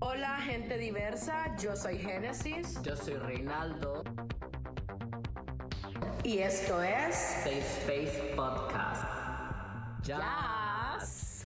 Hola 0.00 0.36
gente 0.42 0.78
diversa, 0.78 1.56
yo 1.56 1.74
soy 1.76 1.98
Génesis 1.98 2.80
Yo 2.82 2.96
soy 2.96 3.14
Reinaldo, 3.14 4.04
y 6.24 6.38
esto 6.38 6.82
es 6.82 7.14
Safe 7.14 7.58
Space 7.58 8.32
Podcast. 8.34 9.04
Ya. 10.04 10.18
Jazz. 10.18 11.44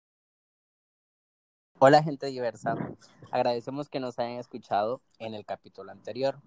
Hola 1.80 2.04
gente 2.04 2.28
diversa, 2.28 2.76
agradecemos 3.32 3.90
que 3.90 4.00
nos 4.00 4.20
hayan 4.20 4.40
escuchado 4.40 5.02
en 5.18 5.34
el 5.34 5.46
capítulo 5.46 5.92
anterior. 5.92 6.38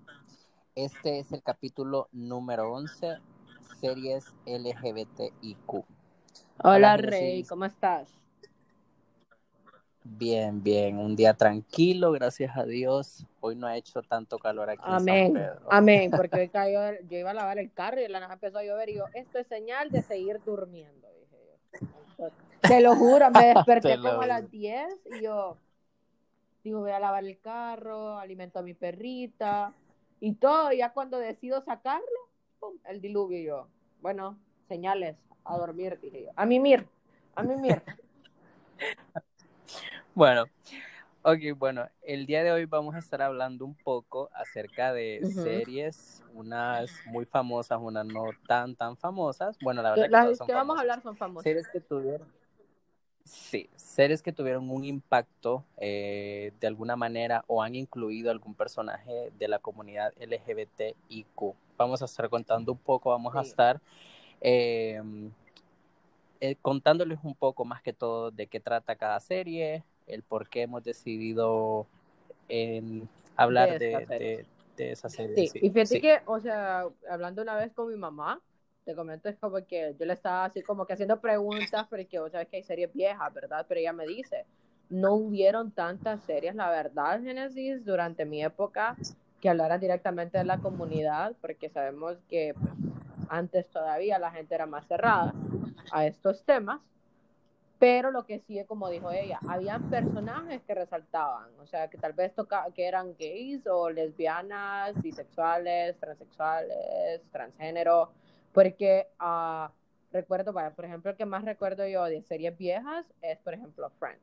Este 0.77 1.19
es 1.19 1.33
el 1.33 1.43
capítulo 1.43 2.09
número 2.13 2.73
11, 2.73 3.19
series 3.81 4.35
LGBTIQ. 4.47 5.85
Hola, 6.63 6.97
Rey. 6.97 7.45
¿cómo 7.45 7.65
estás? 7.65 8.21
Bien, 10.03 10.63
bien, 10.63 10.99
un 10.99 11.15
día 11.15 11.35
tranquilo, 11.35 12.11
gracias 12.13 12.57
a 12.57 12.65
Dios. 12.65 13.27
Hoy 13.41 13.55
no 13.55 13.67
ha 13.67 13.77
hecho 13.77 14.03
tanto 14.03 14.39
calor 14.39 14.71
aquí 14.71 14.83
Amén, 14.85 15.19
en 15.27 15.35
San 15.35 15.43
Pedro. 15.55 15.69
amén, 15.71 16.11
porque 16.11 16.37
hoy 16.41 16.49
cayó, 16.49 16.81
yo 17.09 17.19
iba 17.19 17.31
a 17.31 17.35
lavar 17.35 17.59
el 17.59 17.73
carro 17.73 18.01
y 18.01 18.09
la 18.09 18.21
nada 18.21 18.35
empezó 18.35 18.59
a 18.59 18.65
llover 18.65 18.89
y 18.89 18.97
yo, 18.97 19.05
esto 19.13 19.39
es 19.39 19.47
señal 19.47 19.91
de 19.91 20.03
seguir 20.03 20.43
durmiendo, 20.45 21.07
dije 21.21 21.37
yo. 21.47 21.79
Entonces, 22.11 22.39
te 22.61 22.81
lo 22.81 22.97
juro, 22.97 23.31
me 23.31 23.47
desperté 23.55 23.99
como 24.01 24.23
a 24.23 24.27
las 24.27 24.41
juro. 24.41 24.51
10 24.51 24.87
y 25.05 25.23
yo, 25.23 25.59
digo, 26.65 26.81
voy 26.81 26.93
a 26.93 26.99
lavar 27.01 27.25
el 27.25 27.39
carro, 27.39 28.19
alimento 28.19 28.59
a 28.59 28.63
mi 28.63 28.73
perrita 28.73 29.75
y 30.19 30.35
todo, 30.35 30.73
y 30.73 30.79
ya 30.79 30.93
cuando 30.93 31.19
decido 31.19 31.61
sacarlo, 31.63 32.30
pum, 32.61 32.75
el 32.85 33.01
diluvio 33.01 33.39
y 33.39 33.45
yo, 33.45 33.67
bueno, 34.01 34.39
señales, 34.69 35.17
a 35.45 35.57
dormir, 35.57 35.99
dije 36.01 36.25
yo, 36.25 36.31
a 36.37 36.47
mimir, 36.47 36.87
a 37.35 37.43
mimir. 37.43 37.83
Bueno, 40.15 40.45
ok, 41.23 41.39
bueno, 41.57 41.89
el 42.03 42.27
día 42.27 42.43
de 42.43 42.51
hoy 42.51 42.65
vamos 42.65 42.95
a 42.95 42.99
estar 42.99 43.23
hablando 43.23 43.65
un 43.65 43.75
poco 43.75 44.29
acerca 44.35 44.93
de 44.93 45.25
series, 45.33 46.23
unas 46.35 46.91
muy 47.07 47.25
famosas, 47.25 47.79
unas 47.81 48.05
no 48.05 48.31
tan, 48.47 48.75
tan 48.75 48.97
famosas. 48.97 49.57
Bueno, 49.61 49.83
la 49.83 49.91
verdad 49.91 50.07
que 50.07 50.11
todas 50.11 50.39
son 50.39 50.47
que 50.47 50.55
vamos 50.55 50.77
a 50.77 50.81
hablar 50.81 51.01
son 51.03 51.17
famosas. 51.17 51.45
Series 51.45 51.69
que 51.69 51.81
tuvieron. 51.81 52.29
Sí, 53.25 53.69
series 53.77 54.23
que 54.23 54.33
tuvieron 54.33 54.71
un 54.71 54.85
impacto 54.85 55.65
eh, 55.77 56.53
de 56.61 56.67
alguna 56.67 56.97
manera 56.97 57.45
o 57.47 57.63
han 57.63 57.75
incluido 57.75 58.31
algún 58.31 58.55
personaje 58.55 59.31
de 59.39 59.49
la 59.49 59.59
comunidad 59.59 60.13
LGBTIQ. 60.19 61.55
Vamos 61.77 62.03
a 62.03 62.07
estar 62.07 62.29
contando 62.29 62.73
un 62.73 62.79
poco, 62.79 63.11
vamos 63.11 63.35
a 63.37 63.43
estar 63.43 63.81
eh, 64.41 65.01
eh, 66.41 66.57
contándoles 66.63 67.19
un 67.23 67.35
poco 67.35 67.65
más 67.65 67.83
que 67.83 67.93
todo 67.93 68.31
de 68.31 68.47
qué 68.47 68.61
trata 68.61 68.97
cada 68.97 69.21
serie, 69.21 69.85
el 70.07 70.23
por 70.23 70.49
qué 70.49 70.63
hemos 70.63 70.83
decidido 70.83 71.87
en 72.49 73.09
hablar 73.37 73.69
De 73.69 73.77
de, 73.77 73.97
esta 73.97 74.07
serie. 74.07 74.37
de- 74.39 74.47
de 74.77 74.93
esa 74.93 75.09
serie. 75.11 75.37
Sí, 75.37 75.49
sí, 75.49 75.59
y 75.63 75.71
fíjate 75.71 75.95
sí. 75.95 76.01
que, 76.01 76.21
o 76.27 76.41
sea, 76.41 76.87
hablando 77.11 77.43
una 77.43 77.55
vez 77.55 77.71
con 77.75 77.89
mi 77.89 77.97
mamá, 77.97 78.41
te 78.85 78.95
comento, 78.95 79.29
es 79.29 79.37
como 79.37 79.65
que 79.67 79.95
yo 79.99 80.07
le 80.07 80.13
estaba 80.13 80.47
así 80.47 80.63
como 80.63 80.87
que 80.87 80.95
haciendo 80.95 81.21
preguntas, 81.21 81.87
porque 81.89 82.19
vos 82.19 82.33
sabes 82.33 82.49
que 82.49 82.57
hay 82.57 82.63
series 82.63 82.93
viejas, 82.93 83.33
¿verdad? 83.33 83.65
Pero 83.69 83.81
ella 83.81 83.93
me 83.93 84.07
dice, 84.07 84.47
no 84.89 85.15
hubieron 85.15 85.71
tantas 85.71 86.21
series, 86.23 86.55
la 86.55 86.71
verdad, 86.71 87.23
Génesis, 87.23 87.85
durante 87.85 88.25
mi 88.25 88.43
época, 88.43 88.97
que 89.41 89.49
hablaran 89.49 89.81
directamente 89.81 90.39
de 90.39 90.45
la 90.45 90.59
comunidad, 90.59 91.35
porque 91.41 91.69
sabemos 91.71 92.19
que 92.29 92.55
pues, 92.55 92.73
antes 93.29 93.69
todavía 93.69 94.19
la 94.19 94.31
gente 94.31 94.55
era 94.55 94.67
más 94.67 94.87
cerrada 94.87 95.33
a 95.93 96.07
estos 96.07 96.45
temas. 96.45 96.81
Pero 97.79 98.11
lo 98.11 98.27
que 98.27 98.41
sí, 98.41 98.63
como 98.69 98.91
dijo 98.91 99.11
ella, 99.11 99.39
habían 99.49 99.89
personajes 99.89 100.61
que 100.67 100.75
resaltaban, 100.75 101.49
o 101.63 101.67
sea, 101.67 101.89
que 101.89 101.97
tal 101.97 102.13
vez 102.13 102.35
toca, 102.35 102.67
que 102.75 102.85
eran 102.85 103.17
gays 103.19 103.67
o 103.67 103.89
lesbianas, 103.89 105.01
bisexuales, 105.01 105.97
transexuales, 105.99 107.23
transgénero, 107.33 108.11
porque 108.53 109.09
ah, 109.19 109.71
recuerdo, 110.13 110.53
vaya, 110.53 110.71
por 110.71 110.85
ejemplo, 110.85 111.11
el 111.11 111.17
que 111.17 111.27
más 111.27 111.45
recuerdo 111.45 111.87
yo 111.87 112.05
de 112.05 112.23
series 112.23 112.57
viejas 112.57 113.07
es, 113.23 113.39
por 113.39 113.55
ejemplo, 113.55 113.91
Friends, 113.99 114.23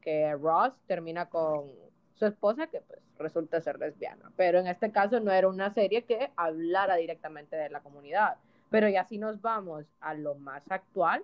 que 0.00 0.32
Ross 0.34 0.72
termina 0.86 1.26
con 1.26 1.70
su 2.14 2.26
esposa 2.26 2.66
que 2.66 2.80
pues 2.80 3.00
resulta 3.18 3.60
ser 3.60 3.78
lesbiana, 3.78 4.32
pero 4.36 4.58
en 4.58 4.66
este 4.66 4.90
caso 4.90 5.20
no 5.20 5.30
era 5.30 5.48
una 5.48 5.72
serie 5.74 6.04
que 6.04 6.30
hablara 6.36 6.96
directamente 6.96 7.56
de 7.56 7.68
la 7.68 7.80
comunidad, 7.80 8.36
pero 8.70 8.88
ya 8.88 9.04
si 9.04 9.18
nos 9.18 9.40
vamos 9.42 9.84
a 10.00 10.14
lo 10.14 10.34
más 10.34 10.62
actual, 10.70 11.22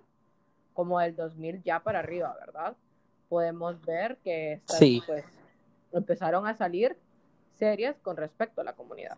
como 0.75 1.01
del 1.01 1.17
2000 1.17 1.63
ya 1.63 1.81
para 1.81 1.99
arriba, 2.01 2.37
¿verdad? 2.39 2.77
Podemos 3.29 3.81
ver 3.85 4.19
que 4.19 4.55
estas, 4.55 4.79
Sí. 4.79 5.03
pues, 5.07 5.25
empezaron 5.93 6.47
a 6.47 6.55
salir 6.55 6.97
series 7.59 7.99
con 8.01 8.17
respecto 8.17 8.61
a 8.61 8.65
la 8.65 8.73
comunidad. 8.75 9.17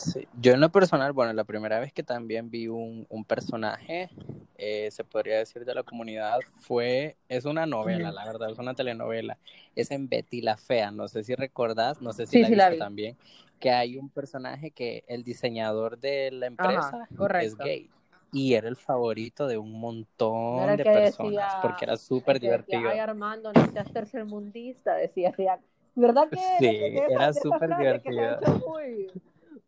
Sí, 0.00 0.26
Yo 0.40 0.52
en 0.54 0.60
lo 0.60 0.70
personal, 0.70 1.12
bueno, 1.12 1.32
la 1.34 1.44
primera 1.44 1.78
vez 1.78 1.92
que 1.92 2.02
también 2.02 2.48
vi 2.50 2.68
un, 2.68 3.06
un 3.10 3.24
personaje, 3.26 4.08
eh, 4.56 4.88
se 4.90 5.04
podría 5.04 5.36
decir 5.38 5.64
de 5.66 5.74
la 5.74 5.82
comunidad, 5.82 6.38
fue, 6.62 7.18
es 7.28 7.44
una 7.44 7.66
novela, 7.66 8.10
la 8.10 8.24
verdad, 8.24 8.50
es 8.50 8.58
una 8.58 8.72
telenovela, 8.74 9.36
es 9.76 9.90
en 9.90 10.08
Betty 10.08 10.40
la 10.40 10.56
Fea, 10.56 10.90
no 10.90 11.06
sé 11.06 11.22
si 11.22 11.34
recordás, 11.34 12.00
no 12.00 12.14
sé 12.14 12.26
si 12.26 12.32
Sí, 12.32 12.42
la 12.42 12.48
sí 12.48 12.54
la 12.54 12.68
viste 12.68 12.74
vi. 12.76 12.78
también, 12.78 13.18
que 13.58 13.70
hay 13.72 13.98
un 13.98 14.08
personaje 14.08 14.70
que 14.70 15.04
el 15.06 15.22
diseñador 15.22 15.98
de 15.98 16.30
la 16.30 16.46
empresa 16.46 17.06
es 17.38 17.56
gay 17.58 17.90
y 18.32 18.54
era 18.54 18.68
el 18.68 18.76
favorito 18.76 19.46
de 19.48 19.58
un 19.58 19.72
montón 19.78 20.62
era 20.64 20.76
de 20.78 20.84
personas, 20.86 21.44
decía- 21.44 21.58
porque 21.60 21.84
era 21.84 21.96
súper 21.98 22.34
decía, 22.40 22.46
divertido. 22.46 22.88
Ay, 22.90 22.98
Armando, 23.00 23.52
no 23.52 23.66
seas 23.72 23.92
tercermundista, 23.92 24.94
decía, 24.94 25.28
decía. 25.30 25.60
¿Verdad 25.94 26.28
que, 26.30 26.38
Sí, 26.58 26.66
era 27.08 27.32
súper 27.34 27.76
divertido. 27.76 28.38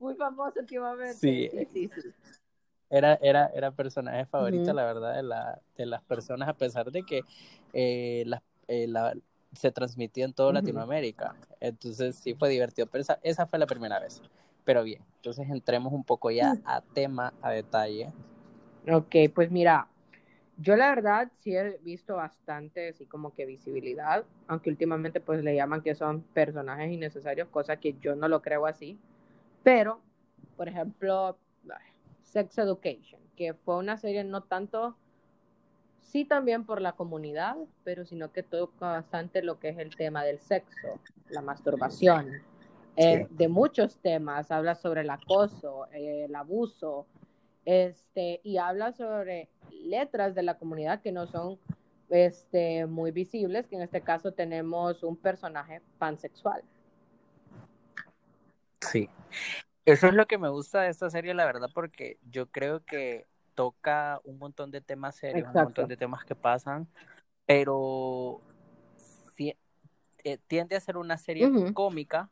Muy, 0.03 0.15
famosa 0.15 0.61
últimamente? 0.61 1.15
Sí. 1.15 1.49
sí, 1.51 1.67
sí. 1.73 2.03
sí. 2.03 2.13
Era, 2.91 3.19
era, 3.23 3.47
era 3.55 3.71
personaje 3.71 4.27
favorito, 4.27 4.73
la 4.75 4.85
verdad, 4.85 5.17
de, 5.17 5.23
la, 5.23 5.61
de 5.77 5.87
las 5.87 6.03
personas, 6.03 6.47
a 6.47 6.53
pesar 6.53 6.91
de 6.91 7.03
que 7.03 7.23
eh, 7.73 8.25
la- 8.27 8.43
eh, 8.69 8.87
la- 8.87 9.15
se 9.53 9.71
transmitía 9.71 10.25
en 10.27 10.33
toda. 10.35 10.53
Latinoamérica. 10.53 11.35
Entonces 11.61 12.17
sí 12.17 12.35
fue 12.35 12.51
divertido, 12.51 12.87
pero 12.87 13.01
esa, 13.03 13.19
esa 13.23 13.47
fue 13.47 13.59
la 13.59 13.67
primera 13.67 13.99
vez. 13.99 14.21
Pero 14.65 14.83
bien, 14.83 15.03
entonces 15.17 15.49
entremos 15.49 15.93
un 15.93 16.05
poco 16.05 16.31
ya 16.31 16.55
a 16.65 16.81
tema, 16.83 17.33
a 17.43 17.51
detalle. 17.51 18.13
Ok, 18.91 19.15
pues 19.35 19.51
mira, 19.51 19.89
yo 20.59 20.77
la 20.77 20.91
verdad 20.95 21.31
sí 21.41 21.57
he 21.57 21.79
visto 21.79 22.17
bastante 22.17 22.89
así 22.91 23.07
como 23.07 23.35
que 23.35 23.47
visibilidad, 23.47 24.25
aunque 24.49 24.71
últimamente 24.71 25.21
pues 25.21 25.43
le 25.43 25.55
llaman 25.55 25.83
que 25.83 25.95
son 25.95 26.23
personajes 26.23 26.91
innecesarios, 26.93 27.49
cosa 27.49 27.77
que 27.79 27.95
yo 28.01 28.15
no 28.17 28.29
lo 28.29 28.43
creo 28.43 28.67
así. 28.67 28.99
Pero, 29.63 30.01
por 30.57 30.69
ejemplo, 30.69 31.37
Sex 32.23 32.59
Education, 32.59 33.21
que 33.37 33.55
fue 33.55 33.77
una 33.77 33.97
serie 33.97 34.25
no 34.25 34.43
tanto, 34.43 34.97
sí 36.01 36.25
también 36.25 36.65
por 36.65 36.81
la 36.81 36.93
comunidad, 36.93 37.57
pero 37.85 38.05
sino 38.05 38.33
que 38.33 38.43
toca 38.43 38.87
bastante 38.87 39.43
lo 39.43 39.59
que 39.59 39.69
es 39.69 39.79
el 39.79 39.95
tema 39.95 40.25
del 40.25 40.41
sexo, 40.41 40.99
la 41.29 41.43
masturbación, 41.43 42.31
eh, 42.97 43.27
de 43.31 43.49
muchos 43.49 43.99
temas, 43.99 44.51
habla 44.51 44.75
sobre 44.75 45.03
el 45.03 45.11
acoso, 45.11 45.87
eh, 45.93 46.25
el 46.25 46.35
abuso, 46.35 47.07
este, 47.65 48.41
y 48.43 48.57
habla 48.57 48.93
sobre 48.93 49.49
letras 49.85 50.35
de 50.35 50.43
la 50.43 50.59
comunidad 50.59 51.01
que 51.01 51.13
no 51.13 51.27
son 51.27 51.59
este, 52.09 52.87
muy 52.87 53.11
visibles, 53.11 53.67
que 53.67 53.77
en 53.77 53.83
este 53.83 54.01
caso 54.01 54.33
tenemos 54.33 55.03
un 55.03 55.17
personaje 55.17 55.81
pansexual. 55.99 56.63
Sí. 58.91 59.09
Eso 59.85 60.07
es 60.07 60.15
lo 60.15 60.27
que 60.27 60.39
me 60.39 60.49
gusta 60.49 60.83
de 60.83 60.91
esta 60.91 61.11
serie, 61.11 61.35
la 61.35 61.45
verdad, 61.45 61.69
porque 61.75 62.19
yo 62.31 62.47
creo 62.47 62.85
que 62.85 63.27
toca 63.55 64.21
un 64.25 64.39
montón 64.39 64.71
de 64.71 64.81
temas 64.81 65.17
serios, 65.17 65.49
un 65.49 65.55
montón 65.55 65.89
de 65.89 65.97
temas 65.97 66.25
que 66.25 66.35
pasan, 66.35 66.87
pero 67.47 68.41
sí- 69.35 69.57
eh, 70.25 70.39
tiende 70.47 70.77
a 70.77 70.81
ser 70.81 70.97
una 70.97 71.19
serie 71.19 71.51
cómica, 71.75 72.29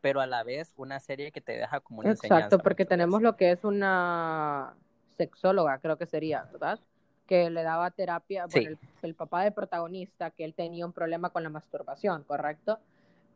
pero 0.00 0.20
a 0.20 0.26
la 0.26 0.42
vez 0.42 0.72
una 0.76 0.98
serie 1.00 1.30
que 1.30 1.40
te 1.40 1.52
deja 1.52 1.80
como 1.80 2.00
una 2.00 2.10
enseñanza. 2.10 2.44
Exacto, 2.46 2.62
porque 2.64 2.82
¿me 2.82 2.84
entendés? 2.84 2.98
tenemos 2.98 3.22
lo 3.22 3.36
que 3.36 3.52
es 3.52 3.64
una 3.64 4.74
sexóloga, 5.16 5.78
creo 5.78 5.98
que 5.98 6.06
sería, 6.06 6.44
¿verdad? 6.52 6.80
Que 7.26 7.50
le 7.50 7.62
daba 7.62 7.90
terapia, 7.92 8.46
Sí. 8.48 8.60
bueno, 8.60 8.70
el, 8.70 8.78
el 9.02 9.14
papá 9.14 9.44
del 9.44 9.52
protagonista, 9.52 10.30
que 10.30 10.44
él 10.44 10.54
tenía 10.54 10.84
un 10.86 10.92
problema 10.92 11.30
con 11.30 11.42
la 11.44 11.48
masturbación, 11.50 12.24
¿correcto? 12.24 12.78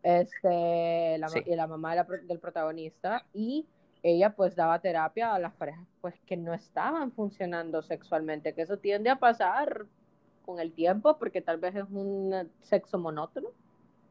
Este, 0.02 1.16
la, 1.19 1.28
Sí. 1.28 1.40
y 1.46 1.54
la 1.56 1.66
mamá 1.66 1.90
de 1.90 1.96
la 1.96 2.04
del 2.25 2.40
protagonista, 2.40 3.26
y 3.32 3.66
ella 4.02 4.34
pues 4.34 4.56
daba 4.56 4.81
terapia 4.81 5.32
a 5.34 5.38
las 5.38 5.54
parejas 5.54 5.87
pues 6.00 6.14
que 6.26 6.37
no 6.37 6.54
estaban 6.54 7.12
funcionando 7.12 7.82
sexualmente, 7.82 8.54
que 8.54 8.62
eso 8.62 8.78
tiende 8.78 9.10
a 9.10 9.16
pasar 9.20 9.87
con 10.44 10.58
el 10.60 10.72
tiempo, 10.72 11.19
porque 11.19 11.40
tal 11.40 11.58
vez 11.58 11.76
es 11.76 11.84
un 11.90 12.50
sexo 12.62 12.99
monótono, 12.99 13.50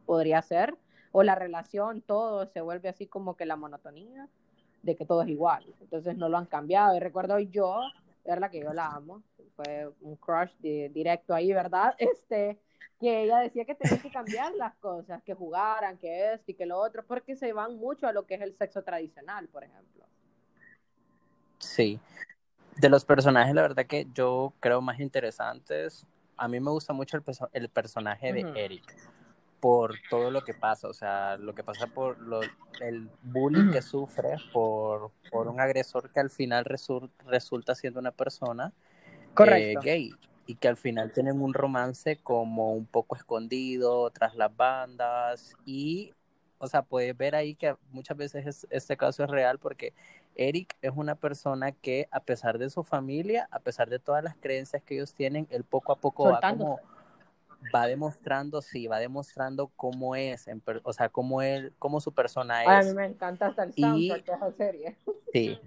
podría 0.05 0.41
ser, 0.41 0.75
o 1.11 1.23
la 1.23 1.35
relación, 1.35 2.01
todo 2.01 2.45
se 2.47 2.61
vuelve 2.61 2.89
así 2.89 3.05
como 3.07 3.35
que 3.35 3.45
la 3.45 3.55
monotonía. 3.57 4.29
de 4.83 4.95
que 4.95 5.05
todo 5.05 5.21
es 5.23 5.29
igual. 5.29 5.63
Entonces 5.81 6.17
no 6.17 6.27
lo 6.29 6.37
han 6.37 6.47
cambiado. 6.47 6.95
Y 6.95 6.99
recuerdo 6.99 7.37
yo, 7.39 7.81
verla 8.25 8.49
que 8.49 8.61
yo 8.61 8.73
la 8.73 8.87
amo, 8.87 9.21
fue 9.55 9.89
un 10.01 10.15
crush 10.15 10.51
de, 10.59 10.89
directo 10.94 11.33
ahí, 11.35 11.53
¿verdad? 11.53 11.94
Este, 11.99 12.59
que 13.00 13.24
ella 13.24 13.39
decía 13.39 13.66
que 13.66 13.75
tenía 13.75 14.01
que 14.01 14.12
cambiar 14.12 14.54
las 14.54 14.75
cosas, 14.75 15.24
que 15.24 15.33
jugaran, 15.33 15.98
que 15.98 16.33
esto 16.33 16.51
y 16.51 16.54
que 16.54 16.66
lo 16.66 16.78
otro, 16.78 17.04
porque 17.06 17.36
se 17.36 17.51
van 17.54 17.75
mucho 17.78 18.07
a 18.07 18.13
lo 18.13 18.25
que 18.25 18.36
es 18.36 18.42
el 18.42 18.56
sexo 18.56 18.83
tradicional, 18.83 19.48
por 19.48 19.63
ejemplo. 19.63 20.06
Sí. 21.57 22.00
De 22.78 22.89
los 22.89 23.04
personajes, 23.04 23.54
la 23.54 23.63
verdad 23.63 23.86
que 23.86 24.07
yo 24.13 24.54
creo 24.60 24.81
más 24.81 25.00
interesantes, 25.00 26.06
a 26.38 26.48
mí 26.48 26.60
me 26.60 26.72
gusta 26.72 26.94
mucho 26.94 27.18
el, 27.18 27.24
el 27.54 27.69
personaje 27.69 28.33
de. 28.33 28.51
Eric 28.56 28.95
por 29.60 29.94
todo 30.10 30.31
lo 30.31 30.44
que 30.44 30.56
pasa, 30.56 30.88
o 30.88 30.94
sea, 30.94 31.38
lo 31.38 31.54
que 31.54 31.63
pasa 31.63 31.86
por 31.86 32.19
lo- 32.19 32.42
el 32.80 33.12
bullying 33.22 33.72
que 33.72 33.83
sufre 33.83 34.38
por, 34.51 35.12
por 35.30 35.48
un 35.48 35.60
agresor 35.62 36.10
que 36.12 36.19
al 36.19 36.31
final 36.31 36.66
resu- 36.66 37.12
resulta 37.28 37.75
siendo 37.75 38.00
una 38.00 38.12
persona 38.12 38.74
eh, 38.74 39.31
Correcto. 39.36 39.81
gay 39.83 40.12
y 40.51 40.56
que 40.56 40.68
al 40.68 40.75
final 40.75 41.13
tienen 41.13 41.42
un 41.42 41.53
romance 41.53 42.18
como 42.18 42.74
un 42.74 42.86
poco 42.86 43.15
escondido 43.15 44.09
tras 44.12 44.36
las 44.36 44.53
bandas 44.56 45.56
y, 45.65 46.13
o 46.57 46.68
sea, 46.68 46.81
puedes 46.81 47.15
ver 47.18 47.36
ahí 47.36 47.56
que 47.56 47.75
muchas 47.92 48.18
veces 48.18 48.45
es- 48.45 48.68
este 48.69 48.98
caso 48.98 49.24
es 49.24 49.30
real 49.30 49.59
porque 49.59 49.94
Eric 50.36 50.75
es 50.81 50.92
una 50.94 51.15
persona 51.15 51.71
que 51.71 52.09
a 52.12 52.19
pesar 52.19 52.57
de 52.57 52.69
su 52.69 52.83
familia, 52.83 53.48
a 53.51 53.59
pesar 53.59 53.89
de 53.89 54.00
todas 54.00 54.24
las 54.24 54.36
creencias 54.36 54.83
que 54.83 54.95
ellos 54.95 55.13
tienen, 55.13 55.48
él 55.51 55.63
poco 55.63 55.94
a 55.94 55.95
poco 55.95 56.25
va 56.25 56.31
Soltándose. 56.31 56.81
como 56.81 56.92
va 57.74 57.88
demostrando, 57.88 58.62
sí, 58.62 58.88
va 58.88 59.00
demostrando 59.00 59.68
cómo 59.77 60.15
es, 60.18 60.47
en 60.47 60.59
per- 60.59 60.81
o 60.83 60.92
sea, 60.92 61.07
cómo 61.07 61.42
él, 61.42 61.71
cómo 61.80 62.01
su 62.01 62.12
persona 62.12 62.57
Ay, 62.59 62.68
a 62.68 62.81
mí 62.81 62.89
es. 62.89 62.95
me 62.95 63.06
encanta 63.06 63.47
hasta 63.47 63.63
el 63.63 63.71
Y- 63.75 63.81
soundtrack 63.83 64.25
de 64.25 64.33
esa 64.33 64.51
serie. 64.51 64.97
Sí. 65.31 65.59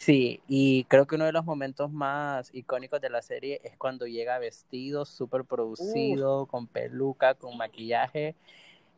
Sí, 0.00 0.40
y 0.46 0.84
creo 0.84 1.06
que 1.06 1.14
uno 1.16 1.24
de 1.24 1.32
los 1.32 1.44
momentos 1.44 1.90
más 1.90 2.54
icónicos 2.54 3.00
de 3.00 3.10
la 3.10 3.22
serie 3.22 3.60
es 3.64 3.76
cuando 3.76 4.06
llega 4.06 4.38
vestido, 4.38 5.04
súper 5.04 5.44
producido, 5.44 6.46
con 6.46 6.66
peluca, 6.66 7.34
con 7.34 7.56
maquillaje. 7.56 8.36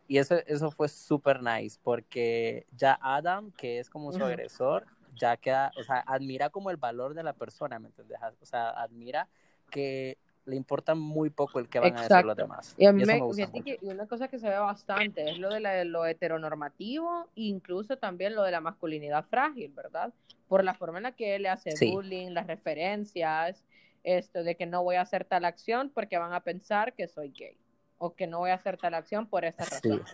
Y 0.07 0.19
eso, 0.19 0.37
eso 0.47 0.71
fue 0.71 0.89
súper 0.89 1.43
nice, 1.43 1.79
porque 1.83 2.67
ya 2.77 2.99
Adam, 3.01 3.53
que 3.53 3.79
es 3.79 3.91
como 3.91 4.13
su 4.13 4.25
agresor, 4.25 4.87
ya 5.15 5.37
queda, 5.37 5.71
o 5.79 5.83
sea, 5.83 6.01
admira 6.07 6.51
como 6.51 6.71
el 6.71 6.77
valor 6.77 7.15
de 7.15 7.23
la 7.23 7.33
persona, 7.33 7.79
¿me 7.79 7.89
entiendes? 7.89 8.19
O 8.41 8.47
sea, 8.47 8.71
admira 8.71 9.29
que 9.71 10.17
le 10.49 10.57
importa 10.57 10.95
muy 10.95 11.31
poco 11.31 11.59
el 11.59 11.69
que 11.69 11.79
van 11.79 11.97
a 11.97 12.03
decir 12.03 12.25
los 12.25 12.37
demás. 12.37 12.75
Y 12.79 12.87
a 12.87 12.93
mí 12.93 13.03
eso 13.03 13.13
me, 13.35 13.47
me 13.53 13.63
que 13.63 13.79
una 13.83 14.07
cosa 14.07 14.29
que 14.29 14.39
se 14.39 14.49
ve 14.49 14.59
bastante 14.59 15.31
es 15.31 15.39
lo 15.39 15.51
de 15.51 15.61
la- 15.61 15.85
lo 15.85 16.07
heteronormativo, 16.07 17.29
incluso 17.35 17.99
también 17.99 18.35
lo 18.35 18.43
de 18.43 18.51
la 18.51 18.61
masculinidad 18.61 19.25
frágil, 19.27 19.73
¿verdad? 19.73 20.13
Por 20.49 20.65
la 20.65 20.75
forma 20.75 20.99
en 20.99 21.05
la 21.05 21.13
que 21.13 21.37
él 21.37 21.43
le 21.43 21.49
hace 21.51 21.77
Sí. 21.77 21.91
bullying, 21.91 22.31
las 22.31 22.47
referencias, 22.47 23.63
esto 24.03 24.43
de 24.43 24.57
que 24.57 24.67
no 24.67 24.83
voy 24.83 24.97
a 24.97 25.03
hacer 25.03 25.25
tal 25.25 25.45
acción 25.45 25.91
porque 25.91 26.17
van 26.19 26.33
a 26.33 26.41
pensar 26.41 26.95
que 26.95 27.09
soy 27.09 27.31
gay, 27.31 27.57
o 27.99 28.15
que 28.15 28.27
no 28.27 28.39
voy 28.39 28.51
a 28.51 28.55
hacer 28.55 28.79
tal 28.79 28.95
acción 28.95 29.27
por 29.27 29.45
esta 29.45 29.65
Sí. 29.65 29.89
razón. 29.91 30.07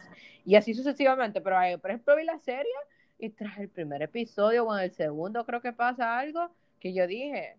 Y 0.45 0.57
así 0.57 0.75
sucesivamente, 0.75 1.41
pero 1.41 1.61
eh, 1.63 1.79
por 1.79 1.91
ejemplo 1.91 2.17
vi 2.17 2.25
la 2.25 2.39
serie 2.41 2.73
y 3.19 3.31
tras 3.31 3.59
el 3.59 3.69
primer 3.69 4.03
episodio 4.03 4.65
o 4.65 4.77
en 4.77 4.85
el 4.85 4.91
segundo 4.93 5.45
creo 5.47 5.61
que 5.61 5.73
pasa 5.73 6.19
algo 6.19 6.51
que 6.81 6.93
yo 6.93 7.07
dije, 7.07 7.57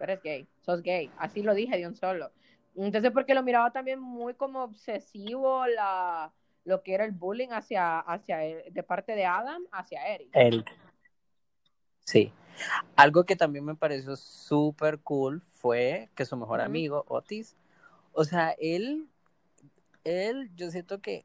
tú 0.00 0.04
eres 0.04 0.22
gay, 0.22 0.48
sos 0.62 0.82
gay, 0.82 1.10
así 1.18 1.42
lo 1.42 1.52
dije 1.52 1.76
de 1.76 1.86
un 1.86 1.94
solo. 1.94 2.30
Entonces 2.74 3.10
porque 3.10 3.34
lo 3.34 3.42
miraba 3.42 3.70
también 3.70 4.00
muy 4.00 4.32
como 4.32 4.64
obsesivo 4.64 5.66
la 5.66 6.32
lo 6.64 6.82
que 6.82 6.94
era 6.94 7.04
el 7.04 7.12
bullying 7.12 7.48
hacia 7.50 7.98
hacia 8.00 8.44
él- 8.44 8.72
de 8.72 8.82
parte 8.82 9.14
de 9.14 9.26
Adam 9.26 9.62
hacia 9.72 10.06
Eric. 10.06 10.30
Eric. 10.32 10.76
Sí. 12.04 12.32
Algo 12.96 13.24
que 13.24 13.36
también 13.36 13.64
me 13.64 13.74
pareció 13.74 14.16
súper 14.16 15.00
cool 15.00 15.42
fue 15.42 16.08
que 16.14 16.24
su 16.24 16.36
mejor 16.36 16.62
amigo, 16.62 17.04
Otis, 17.08 17.56
o 18.12 18.24
sea, 18.24 18.54
él, 18.58 19.06
él, 20.04 20.50
yo 20.56 20.70
siento 20.70 21.00
que 21.00 21.24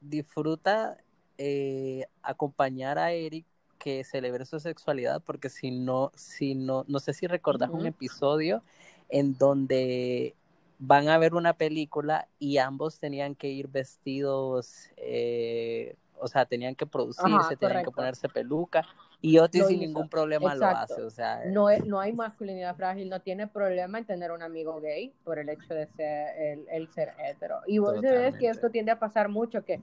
disfruta 0.00 0.96
eh, 1.38 2.06
acompañar 2.22 2.98
a 2.98 3.12
Eric 3.12 3.46
que 3.86 4.02
celebre 4.04 4.44
su 4.46 4.58
sexualidad, 4.58 5.22
porque 5.24 5.48
si 5.48 5.70
no, 5.70 6.10
si 6.16 6.54
no, 6.56 6.84
no 6.88 6.98
sé 6.98 7.12
si 7.12 7.28
recordás 7.28 7.70
un 7.72 7.86
episodio 7.86 8.64
en 9.08 9.38
donde 9.38 10.34
van 10.80 11.08
a 11.08 11.18
ver 11.18 11.34
una 11.34 11.52
película 11.52 12.26
y 12.40 12.58
ambos 12.58 12.98
tenían 12.98 13.36
que 13.36 13.48
ir 13.48 13.68
vestidos, 13.68 14.90
eh, 14.96 15.94
o 16.18 16.26
sea, 16.26 16.46
tenían 16.46 16.74
que 16.74 16.86
producirse, 16.86 17.54
Ajá, 17.54 17.56
tenían 17.56 17.82
que 17.84 17.90
ponerse 17.92 18.28
peluca, 18.28 18.84
y 19.20 19.38
Otis 19.38 19.62
Lo 19.62 19.68
sin 19.68 19.78
hizo. 19.78 19.84
ningún 19.90 20.08
problema 20.08 20.54
Exacto. 20.54 20.64
lo 20.64 20.76
hace, 20.80 21.02
o 21.02 21.10
sea, 21.10 21.44
No, 21.44 21.70
es- 21.70 21.84
no 21.86 22.00
hay 22.00 22.12
masculinidad 22.12 22.74
frágil, 22.76 23.08
no 23.08 23.20
tiene 23.20 23.46
problema 23.46 23.98
en 23.98 24.04
tener 24.04 24.32
un 24.32 24.42
amigo 24.42 24.80
gay 24.80 25.12
por 25.24 25.38
el 25.38 25.48
hecho 25.48 25.74
de 25.74 25.86
ser 25.86 26.36
el, 26.38 26.66
el 26.68 26.88
ser 26.88 27.14
hetero. 27.18 27.60
Y 27.66 27.78
vos 27.78 28.00
ves 28.00 28.36
que 28.36 28.48
esto 28.48 28.70
tiende 28.70 28.90
a 28.92 28.98
pasar 28.98 29.28
mucho, 29.28 29.64
que 29.64 29.80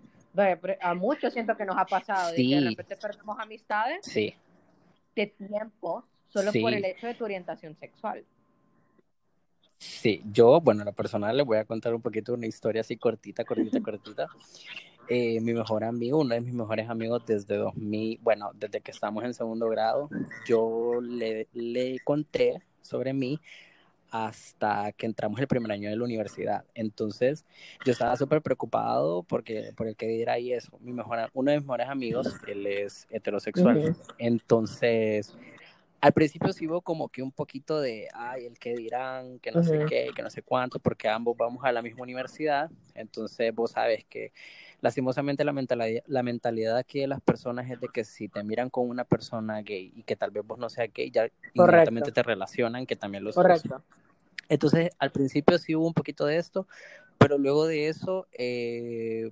a 0.81 0.93
muchos 0.93 1.33
siento 1.33 1.55
que 1.55 1.65
nos 1.65 1.77
ha 1.77 1.85
pasado, 1.85 2.31
de 2.31 2.35
que 2.37 2.41
Sí. 2.43 2.53
de 2.55 2.61
repente 2.69 2.95
perdemos 2.97 3.39
amistades 3.39 4.05
sí, 4.05 4.33
de 5.15 5.27
tiempo 5.27 6.05
solo 6.29 6.51
Sí. 6.51 6.59
por 6.61 6.73
el 6.73 6.83
hecho 6.85 7.07
de 7.07 7.13
tu 7.13 7.23
orientación 7.25 7.75
sexual. 7.77 8.23
sí, 9.77 10.21
yo, 10.31 10.61
bueno, 10.61 10.81
en 10.81 10.85
lo 10.85 10.93
personal 10.93 11.35
les 11.35 11.45
voy 11.45 11.57
a 11.57 11.65
contar 11.65 11.93
un 11.93 12.01
poquito 12.01 12.33
una 12.33 12.47
historia 12.47 12.81
así 12.81 12.95
cortita, 12.97 13.43
cortita, 13.43 13.79
cortita. 13.83 14.27
Eh, 15.09 15.41
mi 15.41 15.53
mejor 15.53 15.83
amigo, 15.83 16.19
uno 16.21 16.33
de 16.33 16.39
mis 16.41 16.53
mejores 16.53 16.89
amigos 16.89 17.25
desde 17.25 17.57
2000, 17.57 18.17
bueno, 18.21 18.51
desde 18.53 18.79
que 18.79 18.91
estamos 18.91 19.25
en 19.25 19.33
segundo 19.33 19.67
grado, 19.67 20.09
yo 20.47 21.01
le, 21.01 21.49
le 21.51 21.99
conté 22.05 22.61
sobre 22.81 23.11
mí 23.13 23.39
hasta 24.13 24.91
que 24.91 25.07
entramos 25.07 25.39
el 25.39 25.47
primer 25.47 25.71
año 25.71 25.89
de 25.89 25.95
la 25.95 26.03
universidad. 26.03 26.63
Entonces, 26.75 27.45
yo 27.83 27.93
estaba 27.93 28.15
súper 28.15 28.43
preocupado 28.43 29.23
porque, 29.23 29.73
por 29.75 29.87
el 29.87 29.95
que 29.95 30.07
dirá 30.07 30.37
y 30.37 30.53
eso. 30.53 30.77
Mi 30.81 30.93
mejor, 30.93 31.31
uno 31.33 31.49
de 31.49 31.57
mis 31.57 31.65
mejores 31.65 31.87
amigos, 31.87 32.35
él 32.45 32.67
es 32.67 33.07
heterosexual. 33.09 33.95
Entonces, 34.19 35.33
al 35.99 36.13
principio 36.13 36.53
sí 36.53 36.67
hubo 36.67 36.81
como 36.81 37.09
que 37.09 37.23
un 37.23 37.31
poquito 37.31 37.81
de, 37.81 38.07
ay, 38.13 38.45
el 38.45 38.59
que 38.59 38.75
dirán, 38.75 39.39
que 39.39 39.51
no 39.51 39.63
sé 39.63 39.83
qué, 39.89 40.11
que 40.15 40.21
no 40.21 40.29
sé 40.29 40.43
cuánto, 40.43 40.77
porque 40.77 41.09
ambos 41.09 41.35
vamos 41.35 41.65
a 41.65 41.71
la 41.71 41.81
misma 41.81 42.03
universidad. 42.03 42.69
Entonces, 42.93 43.51
vos 43.55 43.71
sabes 43.71 44.05
que 44.05 44.31
lastimosamente 44.81 45.43
la 45.43 45.53
mentalidad, 45.53 46.03
la 46.05 46.21
mentalidad 46.21 46.77
aquí 46.77 46.99
de 46.99 47.07
las 47.07 47.19
personas 47.19 47.67
es 47.71 47.79
de 47.79 47.87
que 47.87 48.03
si 48.03 48.29
te 48.29 48.43
miran 48.43 48.69
con 48.69 48.87
una 48.87 49.05
persona 49.05 49.59
gay 49.63 49.91
y 49.95 50.03
que 50.03 50.15
tal 50.15 50.29
vez 50.29 50.45
vos 50.45 50.59
no 50.59 50.69
seas 50.69 50.91
gay, 50.93 51.09
ya 51.09 51.31
inmediatamente 51.53 52.11
te 52.11 52.21
relacionan 52.21 52.85
que 52.85 52.95
también 52.95 53.23
lo 53.23 53.31
sos. 53.31 53.41
Correcto. 53.41 53.81
Entonces, 54.49 54.91
al 54.99 55.11
principio 55.11 55.57
sí 55.57 55.75
hubo 55.75 55.87
un 55.87 55.93
poquito 55.93 56.25
de 56.25 56.37
esto, 56.37 56.67
pero 57.17 57.37
luego 57.37 57.65
de 57.65 57.87
eso, 57.87 58.27
eh, 58.33 59.31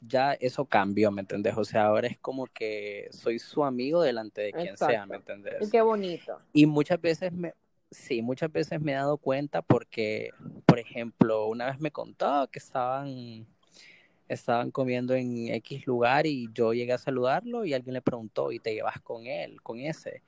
ya 0.00 0.34
eso 0.34 0.64
cambió, 0.64 1.10
¿me 1.10 1.20
entendés? 1.22 1.56
O 1.56 1.64
sea, 1.64 1.86
ahora 1.86 2.06
es 2.08 2.18
como 2.18 2.46
que 2.46 3.08
soy 3.10 3.38
su 3.38 3.64
amigo 3.64 4.02
delante 4.02 4.42
de 4.42 4.52
quien 4.52 4.76
sea. 4.76 5.06
¿me 5.06 5.16
Y 5.16 5.18
entendés? 5.18 5.70
qué 5.70 5.80
bonito. 5.80 6.40
Y 6.52 6.66
muchas 6.66 7.00
veces 7.00 7.32
me, 7.32 7.54
sí, 7.90 8.22
muchas 8.22 8.52
veces 8.52 8.80
me 8.80 8.92
he 8.92 8.94
dado 8.94 9.16
cuenta 9.18 9.62
porque, 9.62 10.30
por 10.64 10.78
ejemplo, 10.78 11.46
una 11.46 11.66
vez 11.66 11.80
me 11.80 11.90
contó 11.90 12.48
que 12.50 12.58
estaban, 12.58 13.46
estaban 14.28 14.70
comiendo 14.70 15.14
en 15.14 15.48
X 15.48 15.86
lugar 15.86 16.26
y 16.26 16.48
yo 16.52 16.72
llegué 16.72 16.92
a 16.92 16.98
saludarlo 16.98 17.64
y 17.64 17.74
alguien 17.74 17.94
le 17.94 18.02
preguntó, 18.02 18.52
¿y 18.52 18.60
te 18.60 18.74
llevas 18.74 19.00
con 19.00 19.26
él, 19.26 19.60
con 19.62 19.78
ese? 19.80 20.22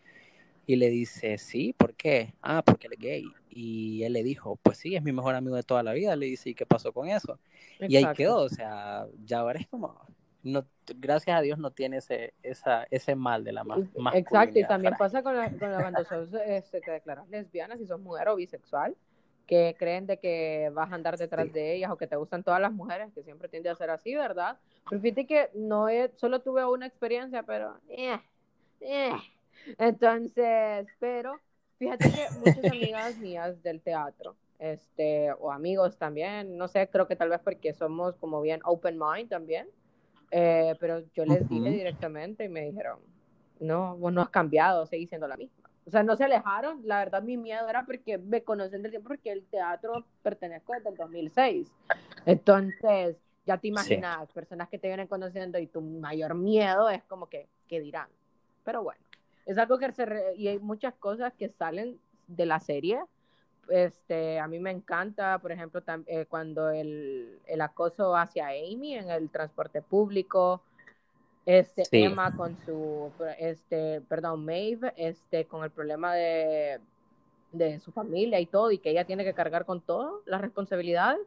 Y 0.68 0.76
le 0.76 0.90
dice, 0.90 1.38
sí, 1.38 1.72
¿por 1.72 1.94
qué? 1.94 2.34
Ah, 2.42 2.60
porque 2.62 2.88
él 2.88 2.92
es 2.92 2.98
gay. 2.98 3.24
Y 3.48 4.02
él 4.02 4.12
le 4.12 4.22
dijo, 4.22 4.56
pues 4.56 4.76
sí, 4.76 4.94
es 4.94 5.02
mi 5.02 5.12
mejor 5.12 5.34
amigo 5.34 5.56
de 5.56 5.62
toda 5.62 5.82
la 5.82 5.94
vida. 5.94 6.14
Le 6.14 6.26
dice, 6.26 6.50
¿y 6.50 6.54
qué 6.54 6.66
pasó 6.66 6.92
con 6.92 7.08
eso? 7.08 7.38
Y 7.80 7.96
ahí 7.96 8.02
Exacto. 8.02 8.16
quedó, 8.18 8.36
o 8.42 8.48
sea, 8.50 9.06
ya 9.24 9.38
ahora 9.38 9.60
es 9.60 9.66
como, 9.68 9.98
no, 10.42 10.66
gracias 10.98 11.38
a 11.38 11.40
Dios 11.40 11.58
no 11.58 11.70
tiene 11.70 11.96
ese, 11.96 12.34
esa, 12.42 12.86
ese 12.90 13.14
mal 13.14 13.44
de 13.44 13.52
la 13.52 13.62
Y- 13.62 14.18
Exacto, 14.18 14.58
y 14.58 14.64
también 14.66 14.94
frágil. 14.94 14.98
pasa 14.98 15.22
con, 15.22 15.36
la, 15.38 15.48
con 15.48 15.72
la- 15.72 15.80
cuando 15.80 16.04
sos, 16.04 16.34
este, 16.44 16.82
te 16.82 16.90
declaras 16.90 17.26
lesbiana, 17.30 17.78
si 17.78 17.86
sos 17.86 17.98
mujer 17.98 18.28
o 18.28 18.36
bisexual, 18.36 18.94
que 19.46 19.74
creen 19.78 20.06
de 20.06 20.18
que 20.18 20.70
vas 20.74 20.92
a 20.92 20.96
andar 20.96 21.16
detrás 21.16 21.46
Sí. 21.46 21.52
de 21.54 21.76
ellas 21.76 21.90
o 21.90 21.96
que 21.96 22.06
te 22.06 22.16
gustan 22.16 22.44
todas 22.44 22.60
las 22.60 22.72
mujeres, 22.74 23.10
que 23.14 23.22
siempre 23.22 23.48
tiende 23.48 23.70
a 23.70 23.74
ser 23.74 23.88
así, 23.88 24.14
¿verdad? 24.14 24.58
Pero 24.90 25.00
fíjate 25.00 25.26
que 25.26 25.48
no 25.54 25.88
he, 25.88 26.10
solo 26.16 26.42
tuve 26.42 26.62
una 26.66 26.84
experiencia, 26.86 27.42
pero... 27.42 27.80
eh, 27.88 28.20
eh. 28.82 29.12
Entonces, 29.78 30.86
pero 30.98 31.40
fíjate 31.78 32.12
que 32.12 32.30
muchas 32.32 32.66
amigas 32.66 33.16
mías 33.16 33.62
del 33.62 33.80
teatro, 33.80 34.36
este, 34.58 35.32
o 35.32 35.52
amigos 35.52 35.96
también, 35.98 36.56
no 36.56 36.68
sé, 36.68 36.88
creo 36.88 37.06
que 37.06 37.16
tal 37.16 37.28
vez 37.28 37.40
porque 37.40 37.72
somos 37.72 38.16
como 38.16 38.40
bien 38.40 38.60
open 38.64 38.98
mind 38.98 39.28
también, 39.28 39.68
eh, 40.30 40.74
pero 40.80 41.00
yo 41.14 41.24
les 41.24 41.48
dije 41.48 41.68
Ujú. 41.68 41.70
directamente 41.70 42.44
y 42.44 42.48
me 42.48 42.62
dijeron, 42.62 42.98
no, 43.60 43.96
vos 43.96 44.12
no 44.12 44.20
has 44.20 44.30
cambiado, 44.30 44.86
seguís 44.86 45.08
siendo 45.08 45.28
la 45.28 45.36
misma. 45.36 45.70
O 45.86 45.90
sea, 45.90 46.02
no 46.02 46.16
se 46.16 46.24
alejaron, 46.24 46.82
la 46.84 46.98
verdad 46.98 47.22
mi 47.22 47.36
miedo 47.38 47.66
era 47.68 47.86
porque 47.86 48.18
me 48.18 48.42
conocen 48.42 48.82
del 48.82 48.92
tiempo, 48.92 49.08
porque 49.08 49.32
el 49.32 49.44
teatro 49.46 50.04
pertenezco 50.22 50.74
desde 50.74 50.90
el 50.90 50.96
2006. 50.96 51.72
Entonces, 52.26 53.16
ya 53.46 53.56
te 53.56 53.68
imaginas, 53.68 54.30
personas 54.32 54.68
que 54.68 54.78
te 54.78 54.88
vienen 54.88 55.06
conociendo 55.06 55.58
y 55.58 55.66
tu 55.66 55.80
mayor 55.80 56.34
miedo 56.34 56.90
es 56.90 57.02
como 57.04 57.28
que 57.28 57.48
qué 57.66 57.80
dirán. 57.80 58.08
Pero 58.64 58.82
bueno, 58.82 59.00
es 59.48 59.56
algo 59.56 59.78
que 59.78 59.90
se... 59.92 60.04
Re 60.04 60.34
y 60.36 60.46
hay 60.48 60.58
muchas 60.58 60.94
cosas 60.94 61.32
que 61.32 61.48
salen 61.48 61.98
de 62.26 62.44
la 62.44 62.60
serie. 62.60 63.00
Este, 63.70 64.38
a 64.38 64.46
mí 64.46 64.58
me 64.58 64.70
encanta, 64.70 65.38
por 65.38 65.52
ejemplo, 65.52 65.82
eh, 66.06 66.26
cuando 66.28 66.70
el, 66.70 67.40
el, 67.46 67.60
acoso 67.62 68.14
hacia 68.14 68.48
Amy 68.48 68.94
en 68.94 69.10
el 69.10 69.30
transporte 69.30 69.80
público, 69.80 70.62
este, 71.46 71.86
sí. 71.86 72.02
Emma 72.02 72.34
con 72.36 72.58
su, 72.66 73.10
este, 73.38 74.02
perdón, 74.02 74.44
Maeve, 74.44 74.92
este, 74.96 75.46
con 75.46 75.64
el 75.64 75.70
problema 75.70 76.14
de, 76.14 76.78
de 77.52 77.80
su 77.80 77.90
familia 77.90 78.38
y 78.40 78.46
todo, 78.46 78.70
y 78.70 78.78
que 78.78 78.90
ella 78.90 79.06
tiene 79.06 79.24
que 79.24 79.32
cargar 79.32 79.64
con 79.64 79.80
todo 79.80 80.22
las 80.26 80.42
responsabilidades. 80.42 81.26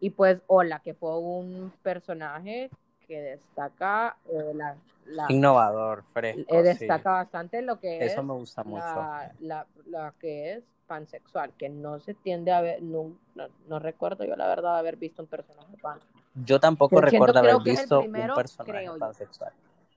Y 0.00 0.10
pues, 0.10 0.40
Hola, 0.46 0.80
que 0.80 0.94
fue 0.94 1.18
un 1.18 1.72
personaje 1.82 2.70
que 3.12 3.20
destaca 3.20 4.16
eh, 4.30 4.52
la, 4.54 4.74
la, 5.04 5.26
innovador, 5.28 6.02
fresco. 6.14 6.42
Eh, 6.48 6.62
destaca 6.62 6.96
sí. 6.96 7.04
bastante 7.04 7.60
lo 7.60 7.78
que 7.78 8.02
Eso 8.02 8.20
es 8.20 8.26
me 8.26 8.32
gusta 8.32 8.64
mucho. 8.64 8.82
La, 8.82 9.34
la, 9.40 9.66
la, 9.84 10.14
que 10.18 10.54
es 10.54 10.64
pansexual, 10.86 11.52
que 11.58 11.68
no 11.68 12.00
se 12.00 12.14
tiende 12.14 12.52
a 12.52 12.62
ver, 12.62 12.82
no, 12.82 13.14
no, 13.34 13.48
no, 13.68 13.78
recuerdo 13.78 14.24
yo 14.24 14.34
la 14.34 14.46
verdad 14.46 14.78
haber 14.78 14.96
visto 14.96 15.20
un 15.20 15.28
personaje 15.28 15.76
pan. 15.82 16.00
Yo 16.34 16.58
tampoco 16.58 17.02
recuerdo 17.02 17.38
haber 17.38 17.60
visto 17.62 18.00
primero, 18.00 18.32
un 18.32 18.34
personaje 18.34 18.88
pansexual. 18.98 19.52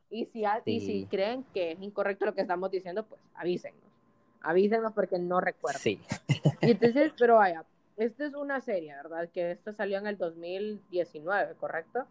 Y 0.09 0.25
si, 0.25 0.43
a- 0.43 0.61
y 0.65 0.81
si 0.81 1.05
creen 1.05 1.45
que 1.53 1.71
es 1.71 1.81
incorrecto 1.81 2.25
lo 2.25 2.33
que 2.35 2.41
estamos 2.41 2.69
diciendo, 2.69 3.05
pues 3.05 3.21
avísenos. 3.35 3.79
Avísenos 4.41 4.91
porque 4.91 5.17
no 5.19 5.39
recuerdo. 5.39 5.79
Sí, 5.79 6.01
Y 6.61 6.71
entonces, 6.71 7.13
pero 7.17 7.35
vaya, 7.35 7.63
esta 7.95 8.25
es 8.25 8.33
una 8.33 8.59
serie, 8.59 8.93
¿verdad? 8.93 9.29
Que 9.33 9.51
esta 9.51 9.71
salió 9.71 9.97
en 9.99 10.07
el 10.07 10.17
2019, 10.17 11.55
¿correcto? 11.55 12.05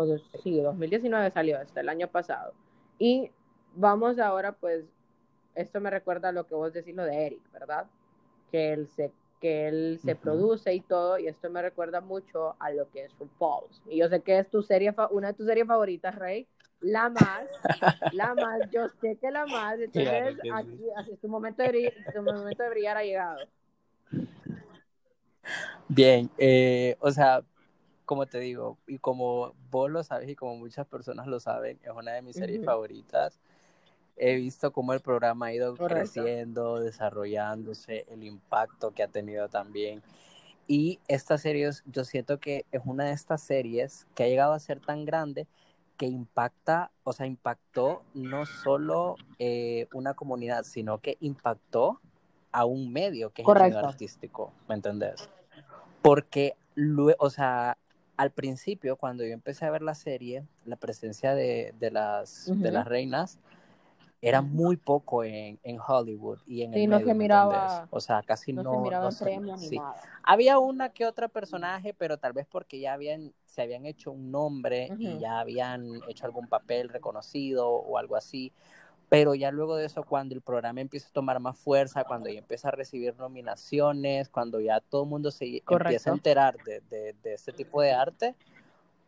O 0.00 0.06
dos- 0.06 0.22
sí, 0.44 0.60
2019 0.60 1.32
salió 1.32 1.60
este, 1.60 1.80
el 1.80 1.88
año 1.88 2.06
pasado. 2.06 2.52
Y 3.00 3.32
vamos 3.74 4.20
ahora, 4.20 4.52
pues, 4.52 4.84
esto 5.56 5.80
me 5.80 5.90
recuerda 5.90 6.28
a 6.28 6.32
lo 6.32 6.46
que 6.46 6.54
vos 6.54 6.72
decís, 6.72 6.94
lo 6.94 7.02
de 7.04 7.26
Eric, 7.26 7.42
¿verdad? 7.52 7.86
Que 8.52 8.72
él 8.74 8.86
se, 8.86 9.10
que 9.40 9.66
él 9.66 9.98
se 10.04 10.14
Ujú. 10.14 10.20
produce 10.22 10.72
y 10.72 10.80
todo, 10.82 11.18
y 11.18 11.26
esto 11.26 11.50
me 11.50 11.62
recuerda 11.62 12.00
mucho 12.00 12.54
a 12.60 12.70
lo 12.70 12.88
que 12.92 13.06
es 13.06 13.18
RuPaul's. 13.18 13.82
Y 13.88 13.98
yo 13.98 14.08
sé 14.08 14.20
que 14.22 14.38
es 14.38 14.48
tu 14.48 14.62
serie, 14.62 14.94
una 15.10 15.28
de 15.28 15.34
tus 15.34 15.46
series 15.46 15.66
favoritas, 15.66 16.14
Rey, 16.14 16.46
la 16.80 17.10
más, 17.10 17.48
la 18.12 18.36
más, 18.36 18.62
yo 18.70 18.88
sé 19.00 19.16
que 19.20 19.32
la 19.32 19.46
más, 19.46 19.80
entonces 19.80 20.04
Claro 20.04 20.36
que 20.36 20.42
sí. 20.42 20.48
aquí, 20.52 20.90
así, 20.96 21.16
tu 21.16 21.28
momento 21.28 21.62
de 21.64 21.70
brillar, 21.70 21.92
tu 22.14 22.22
momento 22.22 22.62
de 22.62 22.70
brillar 22.70 22.96
ha 22.98 23.02
llegado. 23.02 23.48
bien, 25.88 26.30
eh, 26.38 26.96
o 27.00 27.10
sea, 27.10 27.42
como 28.08 28.24
te 28.24 28.38
digo, 28.40 28.78
y 28.86 28.98
como 28.98 29.52
vos 29.70 29.90
lo 29.90 30.02
sabes 30.02 30.30
y 30.30 30.34
como 30.34 30.56
muchas 30.56 30.86
personas 30.86 31.26
lo 31.26 31.40
saben, 31.40 31.78
es 31.82 31.90
una 31.90 32.12
de 32.12 32.22
mis 32.22 32.36
series 32.36 32.56
Ujú. 32.60 32.64
favoritas. 32.64 33.38
He 34.16 34.34
visto 34.36 34.72
cómo 34.72 34.94
el 34.94 35.00
programa 35.00 35.46
ha 35.46 35.52
ido 35.52 35.76
Correcto. 35.76 36.22
creciendo, 36.22 36.80
desarrollándose, 36.80 38.06
el 38.08 38.24
impacto 38.24 38.92
que 38.92 39.02
ha 39.02 39.08
tenido 39.08 39.50
también. 39.50 40.02
Y 40.66 41.00
esta 41.06 41.36
serie, 41.36 41.68
yo 41.84 42.04
siento 42.04 42.40
que 42.40 42.64
es 42.72 42.80
una 42.86 43.04
de 43.04 43.12
estas 43.12 43.42
series 43.42 44.06
que 44.14 44.24
ha 44.24 44.28
llegado 44.28 44.54
a 44.54 44.58
ser 44.58 44.80
tan 44.80 45.04
grande 45.04 45.46
que 45.98 46.06
impacta, 46.06 46.90
o 47.04 47.12
sea, 47.12 47.26
impactó 47.26 48.04
no 48.14 48.46
solo 48.46 49.16
eh, 49.38 49.86
una 49.92 50.14
comunidad, 50.14 50.64
sino 50.64 50.96
que 50.96 51.18
impactó 51.20 52.00
a 52.52 52.64
un 52.64 52.90
medio 52.90 53.34
que 53.34 53.42
es 53.42 53.48
el 53.48 53.54
medio 53.54 53.64
Correcto. 53.66 53.86
artístico, 53.86 54.52
¿me 54.66 54.76
entendés? 54.76 55.28
Porque, 56.00 56.56
o 57.18 57.28
sea, 57.28 57.76
al 58.18 58.32
principio, 58.32 58.96
cuando 58.96 59.24
yo 59.24 59.32
empecé 59.32 59.66
a 59.66 59.70
ver 59.72 59.82
la 59.82 59.94
serie, 59.96 60.44
la 60.66 60.76
presencia 60.76 61.34
de, 61.34 61.74
de 61.80 61.90
las, 61.92 62.54
de 62.60 62.72
las 62.72 62.86
reinas 62.88 63.40
era 64.20 64.42
muy 64.42 64.76
poco 64.76 65.24
en, 65.24 65.60
en 65.62 65.78
Hollywood 65.86 66.40
y 66.46 66.62
en 66.62 66.74
Sí, 66.74 66.80
el 66.80 66.86
no 66.86 67.00
medio, 67.00 67.00
se 67.00 67.14
¿me 67.14 67.14
miraba-? 67.14 67.88
O 67.90 68.00
sea, 68.00 68.22
casi 68.22 68.52
No, 68.54 68.64
no, 68.64 68.70
se 68.70 68.78
miraban 68.78 69.10
no 69.10 69.12
se- 69.12 69.24
premios 69.24 69.58
ni 69.60 69.68
sí. 69.68 69.70
nada. 69.70 70.10
Había 70.22 70.58
una 70.58 70.90
que 70.90 71.06
otra 71.06 71.28
personaje, 71.28 71.94
pero 71.94 72.18
tal 72.18 72.32
vez 72.32 72.46
porque 72.50 72.80
ya 72.80 72.94
habían, 72.94 73.32
se 73.46 73.62
habían 73.62 73.86
hecho 73.86 74.12
un 74.12 74.30
nombre 74.30 74.94
y 74.98 75.18
ya 75.18 75.40
habían 75.40 75.86
hecho 76.08 76.26
algún 76.26 76.48
papel 76.48 76.88
reconocido 76.88 77.68
o 77.70 77.98
algo 77.98 78.16
así. 78.16 78.52
Pero 79.08 79.34
ya 79.34 79.50
luego 79.50 79.76
de 79.76 79.86
eso, 79.86 80.02
cuando 80.02 80.34
el 80.34 80.42
programa 80.42 80.80
empieza 80.82 81.08
a 81.08 81.12
tomar 81.12 81.40
más 81.40 81.58
fuerza, 81.58 82.04
cuando 82.04 82.28
ya 82.28 82.38
empieza 82.38 82.68
a 82.68 82.72
recibir 82.72 83.16
nominaciones, 83.16 84.28
cuando 84.28 84.60
ya 84.60 84.80
todo 84.80 85.04
el 85.04 85.08
mundo 85.08 85.30
se 85.30 85.46
empieza 85.46 85.64
Correcto. 85.64 86.10
a 86.10 86.14
enterar 86.14 86.56
de, 86.64 86.80
de, 86.90 87.14
de 87.22 87.34
este 87.34 87.52
tipo 87.52 87.80
de 87.80 87.92
arte, 87.92 88.34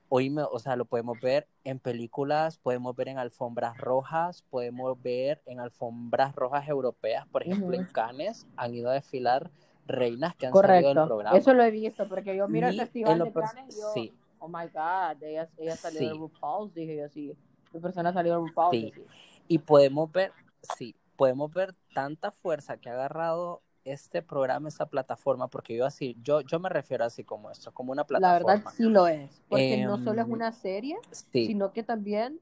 oíme, 0.09 0.43
o 0.51 0.59
sea, 0.59 0.75
lo 0.77 0.87
podemos 0.87 1.21
ver 1.21 1.47
en 1.65 1.79
películas, 1.79 2.57
podemos 2.57 2.97
ver 2.97 3.09
en 3.09 3.19
alfombras 3.19 3.77
rojas, 3.77 4.43
podemos 4.49 5.01
ver 5.03 5.43
en 5.45 5.61
alfombras 5.61 6.35
rojas 6.35 6.67
europeas, 6.69 7.27
por 7.29 7.43
ejemplo, 7.43 7.75
en 7.75 7.83
Ujú. 7.83 7.93
Cannes 7.93 8.47
han 8.57 8.75
ido 8.75 8.89
a 8.91 8.95
desfilar 8.95 9.51
reinas 9.87 10.35
que 10.35 10.47
han 10.47 10.55
salido 10.55 10.89
del 10.89 10.97
Correcto. 10.97 11.07
programa. 11.07 11.37
Eso 11.37 11.53
lo 11.53 11.63
he 11.63 11.71
visto, 11.71 12.09
porque 12.09 12.35
yo 12.35 12.49
miro 12.49 12.69
el 12.69 12.75
Y 12.75 12.79
festival 12.79 13.19
en 13.21 13.25
de 13.25 13.33
Cannes 13.33 13.77
y 13.77 13.81
yo, 13.81 13.91
sí. 13.93 14.13
oh 14.39 14.49
my 14.49 14.67
god, 14.73 15.23
ella, 15.23 15.49
ella 15.59 15.77
salió 15.77 16.01
de 16.01 16.09
Sí. 16.11 16.19
RuPaul's, 16.19 16.75
dije 16.75 16.97
yo, 16.97 17.09
sí. 17.11 17.37
Mi 17.73 17.81
persona 17.81 18.13
salió 18.13 18.33
de 18.33 18.39
RuPaul's. 18.49 18.81
Sí. 18.81 18.93
sí. 18.95 19.05
Y 19.51 19.59
podemos 19.59 20.13
ver, 20.13 20.33
sí, 20.63 20.95
podemos 21.17 21.53
ver 21.53 21.75
tanta 21.93 22.31
fuerza 22.31 22.77
que 22.77 22.89
ha 22.89 22.93
agarrado 22.93 23.63
este 23.85 24.23
programa, 24.23 24.69
esta 24.69 24.87
plataforma, 24.87 25.49
porque 25.49 25.75
yo 25.77 25.85
así, 25.87 26.17
yo, 26.23 26.41
yo 26.43 26.61
me 26.61 26.69
refiero 26.69 27.05
así 27.05 27.25
como 27.25 27.51
esto, 27.51 27.73
como 27.73 27.91
una 27.91 28.03
La 28.03 28.21
plataforma. 28.21 28.55
verdad 28.55 28.73
sí 28.77 28.85
lo 28.85 29.09
es, 29.09 29.43
porque 29.49 29.83
no 29.85 29.99
solo 29.99 30.21
es 30.23 30.29
Em, 30.29 30.33
una 30.33 30.53
serie, 30.53 30.97
Sí, 31.11 31.47
sino 31.47 31.73
que 31.73 31.83
también 31.83 32.39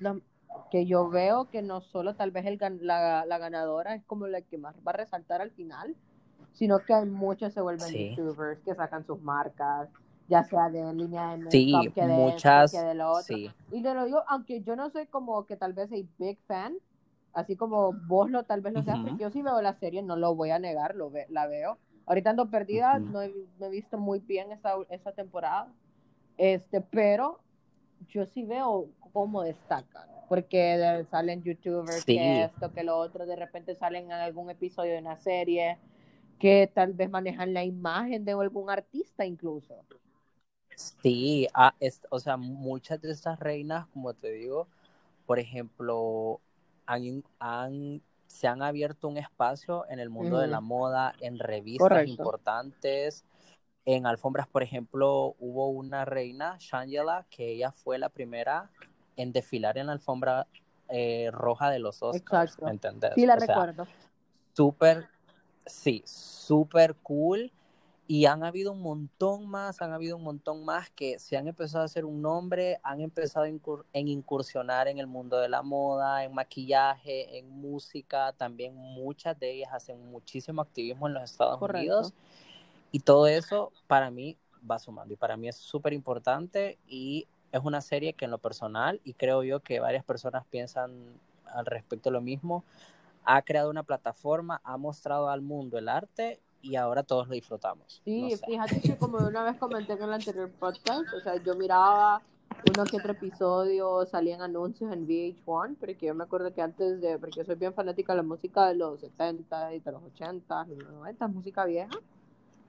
la- 0.00 0.20
que 0.70 0.84
yo 0.84 1.08
veo 1.08 1.48
que 1.48 1.62
no 1.62 1.80
solo 1.80 2.14
tal 2.14 2.30
vez 2.30 2.44
el, 2.44 2.58
la, 2.82 3.24
la 3.24 3.38
ganadora 3.38 3.94
es 3.94 4.04
como 4.04 4.26
la 4.26 4.42
que 4.42 4.58
más 4.58 4.74
va 4.86 4.90
a 4.90 4.96
resaltar 4.98 5.40
al 5.40 5.50
final, 5.52 5.96
sino 6.52 6.78
que 6.80 6.92
hay 6.92 7.06
muchos 7.06 7.54
se 7.54 7.62
vuelven 7.62 7.88
Sí. 7.90 8.10
youtubers 8.10 8.58
que 8.60 8.74
sacan 8.74 9.06
sus 9.06 9.22
marcas, 9.22 9.88
ya 10.28 10.42
sea 10.44 10.68
de 10.70 10.92
línea 10.94 11.30
de 11.30 11.36
makeup, 11.38 11.50
sí, 11.50 11.90
que 11.94 12.02
de 12.06 12.08
muchas, 12.08 12.72
que 12.72 12.78
de 12.80 12.94
lo 12.94 13.10
otro. 13.12 13.24
sí, 13.24 13.50
Y 13.70 13.82
te 13.82 13.94
lo 13.94 14.04
digo, 14.04 14.22
aunque 14.28 14.62
yo 14.62 14.76
no 14.76 14.90
soy 14.90 15.06
como 15.06 15.44
que 15.46 15.56
tal 15.56 15.72
vez 15.72 15.88
soy 15.88 16.08
big 16.18 16.38
fan, 16.46 16.76
así 17.32 17.56
como 17.56 17.92
vos 17.92 18.30
lo 18.30 18.44
tal 18.44 18.60
vez 18.60 18.72
lo 18.72 18.82
seas, 18.82 18.98
Ujú. 18.98 19.08
porque 19.08 19.22
yo 19.22 19.30
sí 19.30 19.42
veo 19.42 19.60
la 19.60 19.74
serie, 19.74 20.02
no 20.02 20.16
lo 20.16 20.34
voy 20.34 20.50
a 20.50 20.58
negar, 20.58 20.94
lo 20.96 21.10
ve- 21.10 21.26
la 21.30 21.46
veo. 21.46 21.78
Ahorita 22.06 22.30
ando 22.30 22.50
perdida, 22.50 22.98
no, 22.98 23.20
he, 23.22 23.34
no 23.58 23.66
he 23.66 23.70
visto 23.70 23.98
muy 23.98 24.20
bien 24.20 24.52
esta, 24.52 24.74
esta 24.90 25.12
temporada, 25.12 25.68
este, 26.38 26.80
pero 26.80 27.40
yo 28.08 28.26
sí 28.26 28.44
veo 28.44 28.88
cómo 29.12 29.42
destacan, 29.42 30.08
porque 30.28 31.04
salen 31.10 31.42
youtubers, 31.42 32.04
Sí. 32.04 32.14
que 32.14 32.44
esto, 32.44 32.72
que 32.72 32.84
lo 32.84 32.96
otro, 32.96 33.26
de 33.26 33.36
repente 33.36 33.74
salen 33.74 34.04
en 34.06 34.12
algún 34.12 34.50
episodio 34.50 34.92
de 34.92 34.98
una 34.98 35.16
serie, 35.16 35.78
que 36.38 36.70
tal 36.72 36.92
vez 36.92 37.10
manejan 37.10 37.54
la 37.54 37.64
imagen 37.64 38.24
de 38.24 38.32
algún 38.32 38.70
artista 38.70 39.24
incluso. 39.24 39.84
Sí, 40.76 41.48
ah, 41.54 41.74
es- 41.80 42.02
o 42.10 42.20
sea, 42.20 42.36
muchas 42.36 43.00
de 43.00 43.10
estas 43.12 43.40
reinas, 43.40 43.86
como 43.88 44.12
te 44.14 44.30
digo, 44.30 44.68
por 45.26 45.38
ejemplo, 45.38 46.40
han, 46.86 47.24
han- 47.38 48.02
se 48.26 48.48
han 48.48 48.62
abierto 48.62 49.08
un 49.08 49.16
espacio 49.16 49.86
en 49.88 50.00
el 50.00 50.10
mundo 50.10 50.38
de 50.38 50.48
la 50.48 50.60
moda, 50.60 51.14
en 51.20 51.38
revistas 51.38 51.80
Correcto. 51.82 52.22
importantes, 52.22 53.24
en 53.86 54.06
alfombras, 54.06 54.48
por 54.48 54.62
ejemplo, 54.62 55.34
hubo 55.38 55.68
una 55.70 56.04
reina, 56.04 56.56
Shangela, 56.60 57.26
que 57.30 57.52
ella 57.52 57.72
fue 57.72 57.98
la 57.98 58.08
primera 58.10 58.70
en 59.16 59.32
desfilar 59.32 59.78
en 59.78 59.86
la 59.86 59.92
alfombra 59.92 60.46
eh, 60.88 61.30
roja 61.32 61.70
de 61.70 61.78
los 61.78 62.02
Oscars, 62.02 62.52
Exacto. 62.52 62.66
¿me 62.66 62.72
entendés? 62.72 63.14
Sí 63.14 63.26
la 63.26 63.36
O 63.36 63.40
recuerdo. 63.40 63.86
súper, 64.54 65.08
sí, 65.66 66.02
súper 66.06 66.94
cool. 66.96 67.52
Y 68.08 68.26
han 68.26 68.44
habido 68.44 68.70
un 68.70 68.82
montón 68.82 69.48
más, 69.48 69.82
han 69.82 69.92
habido 69.92 70.16
un 70.16 70.22
montón 70.22 70.64
más 70.64 70.90
que 70.90 71.18
se 71.18 71.36
han 71.36 71.48
empezado 71.48 71.82
a 71.82 71.86
hacer 71.86 72.04
un 72.04 72.22
nombre, 72.22 72.78
han 72.84 73.00
empezado 73.00 73.46
incur- 73.46 73.84
en 73.92 74.06
incursionar 74.06 74.86
en 74.86 74.98
el 74.98 75.08
mundo 75.08 75.38
de 75.38 75.48
la 75.48 75.62
moda, 75.62 76.22
en 76.22 76.32
maquillaje, 76.32 77.36
en 77.38 77.50
música. 77.50 78.32
También 78.32 78.76
muchas 78.76 79.36
de 79.40 79.50
ellas 79.50 79.70
hacen 79.72 80.08
muchísimo 80.10 80.62
activismo 80.62 81.08
en 81.08 81.14
los 81.14 81.24
Estados 81.24 81.58
Correcto. 81.58 81.98
Unidos. 81.98 82.14
Y 82.92 83.00
todo 83.00 83.26
eso 83.26 83.72
para 83.88 84.10
mí 84.10 84.36
va 84.70 84.78
sumando. 84.78 85.12
Y 85.12 85.16
para 85.16 85.36
mí 85.36 85.48
es 85.48 85.56
súper 85.56 85.92
importante 85.92 86.78
y 86.86 87.26
es 87.50 87.60
una 87.64 87.80
serie 87.80 88.12
que 88.12 88.26
en 88.26 88.30
lo 88.30 88.38
personal, 88.38 89.00
y 89.04 89.14
creo 89.14 89.42
yo 89.42 89.60
que 89.60 89.80
varias 89.80 90.04
personas 90.04 90.44
piensan 90.46 90.92
al 91.46 91.66
respecto 91.66 92.10
lo 92.10 92.20
mismo, 92.20 92.64
ha 93.24 93.42
creado 93.42 93.70
una 93.70 93.82
plataforma, 93.82 94.60
ha 94.62 94.76
mostrado 94.76 95.28
al 95.28 95.42
mundo 95.42 95.78
el 95.78 95.88
arte 95.88 96.40
y 96.66 96.76
ahora 96.76 97.02
todos 97.02 97.28
lo 97.28 97.34
disfrutamos. 97.34 98.02
Sí, 98.04 98.22
No 98.22 98.36
sé. 98.36 98.46
fíjate 98.46 98.80
que 98.80 98.96
como 98.96 99.18
una 99.18 99.44
vez 99.44 99.56
comenté 99.56 99.92
en 99.92 100.02
el 100.02 100.12
anterior 100.12 100.50
podcast, 100.50 101.12
o 101.14 101.20
sea, 101.20 101.36
yo 101.42 101.54
miraba 101.54 102.20
uno 102.68 102.84
que 102.84 102.96
otro 102.96 103.12
episodio, 103.12 104.06
salían 104.06 104.40
anuncios 104.40 104.92
en 104.92 105.06
VH1, 105.06 105.76
porque 105.78 106.06
yo 106.06 106.14
me 106.14 106.24
acuerdo 106.24 106.52
que 106.52 106.62
antes 106.62 107.00
de, 107.00 107.18
porque 107.18 107.38
yo 107.40 107.44
soy 107.44 107.54
bien 107.54 107.74
fanática 107.74 108.12
de 108.12 108.16
la 108.18 108.22
música 108.22 108.66
de 108.66 108.74
los 108.74 109.00
70 109.00 109.74
y 109.74 109.80
de 109.80 109.92
los 109.92 110.02
80 110.02 110.66
y 110.70 110.76
los 110.76 110.90
90, 110.90 111.28
música 111.28 111.64
vieja. 111.64 111.90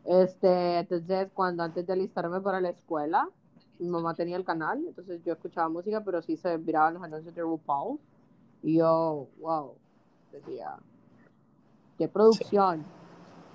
Este, 0.05 0.79
entonces 0.79 1.29
cuando 1.33 1.63
antes 1.63 1.85
de 1.85 1.93
alistarme 1.93 2.39
para 2.41 2.61
la 2.61 2.69
escuela, 2.69 3.27
mi 3.79 3.89
mamá 3.89 4.13
tenía 4.13 4.37
el 4.37 4.45
canal, 4.45 4.83
entonces 4.85 5.21
yo 5.25 5.33
escuchaba 5.33 5.69
música, 5.69 6.03
pero 6.03 6.21
sí 6.21 6.37
se 6.37 6.57
miraban 6.57 6.93
los 6.95 7.03
anuncios 7.03 7.33
de 7.33 7.41
RuPaul. 7.41 7.99
Y 8.63 8.77
yo, 8.77 9.27
wow, 9.39 9.73
decía, 10.31 10.77
qué 11.97 12.07
producción 12.07 12.85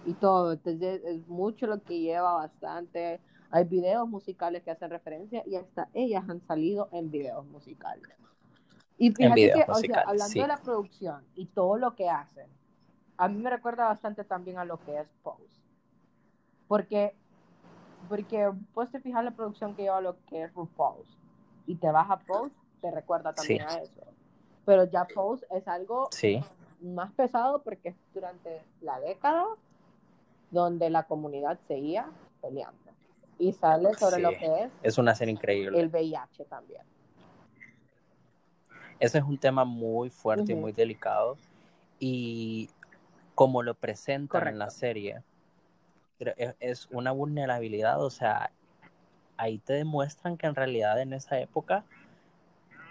y 0.05 0.15
todo. 0.15 0.53
Entonces 0.53 1.03
es 1.05 1.27
mucho 1.29 1.67
lo 1.67 1.83
que 1.83 2.01
lleva 2.01 2.33
bastante. 2.35 3.21
Hay 3.51 3.65
videos 3.65 4.09
musicales 4.09 4.63
que 4.63 4.71
hacen 4.71 4.91
referencia 4.91 5.43
y 5.47 5.57
hasta 5.57 5.89
ellas 5.95 6.25
han 6.29 6.41
salido 6.47 6.89
en 6.93 7.11
videos 7.11 7.45
musicales. 7.47 8.09
Y 8.99 9.11
fíjate 9.13 9.35
videos 9.35 9.55
que, 9.57 9.63
o 9.63 9.65
sea, 9.67 9.75
musicales, 9.75 10.09
hablando 10.09 10.33
sí. 10.33 10.41
de 10.41 10.47
la 10.47 10.57
producción 10.59 11.25
y 11.35 11.47
todo 11.47 11.77
lo 11.77 11.95
que 11.95 12.09
hacen, 12.09 12.49
a 13.17 13.29
mí 13.29 13.43
me 13.43 13.51
recuerda 13.51 13.85
bastante 13.87 14.25
también 14.25 14.59
a 14.59 14.65
lo 14.65 14.79
que 14.79 14.99
es 15.01 15.09
Pose. 15.23 15.61
Porque, 16.69 17.15
porque 18.09 18.51
vos 18.75 18.91
te 18.91 19.01
fijas 19.01 19.25
la 19.25 19.33
producción 19.33 19.75
que 19.75 19.83
lleva 19.83 20.01
lo 20.01 20.17
que 20.27 20.45
es 20.45 20.55
RuPaul's 20.55 21.19
y 21.67 21.77
te 21.77 21.91
vas 21.91 22.11
a 22.11 22.19
Pose, 22.19 22.55
te 22.81 22.91
recuerda 22.91 23.35
también 23.35 23.69
Sí. 23.69 23.77
a 23.77 23.83
eso. 23.83 24.01
Pero 24.65 24.85
ya 24.85 25.07
Pose 25.07 25.45
es 25.51 25.67
algo 25.69 26.09
Sí, 26.11 26.41
más 26.81 27.13
pesado 27.13 27.63
porque 27.63 27.91
es 27.91 27.97
durante 28.15 28.65
la 28.81 28.99
década 29.01 29.47
donde 30.53 30.89
la 30.91 31.03
comunidad 31.05 31.59
seguía 31.67 32.07
peleando. 32.41 32.79
Y 33.39 33.53
sale 33.53 33.93
sobre 33.95 34.17
Sí. 34.17 34.23
lo 34.23 34.31
que 34.31 34.65
es 34.65 34.71
es 34.83 34.99
una 34.99 35.15
serie 35.17 35.33
increíble. 35.33 35.81
el 35.81 35.89
VIH 35.89 36.45
también. 36.45 36.83
Ese 39.01 39.19
es 39.19 39.25
un 39.25 39.39
tema 39.39 39.65
muy 39.65 40.11
fuerte 40.11 40.53
y 40.53 40.55
muy 40.55 40.71
delicado. 40.73 41.37
Y 41.99 42.71
como 43.35 43.63
lo 43.63 43.75
presentan 43.75 44.47
en 44.47 44.59
la 44.59 44.71
serie, 44.71 45.23
creo- 46.19 46.35
es, 46.61 46.89
una 46.93 47.11
vulnerabilidad. 47.11 48.01
O 48.05 48.11
sea, 48.11 48.53
ahí 49.37 49.59
te 49.59 49.73
demuestran 49.73 50.37
que 50.37 50.47
en 50.47 50.55
realidad 50.55 51.01
en 51.01 51.15
esa 51.15 51.41
época 51.41 51.85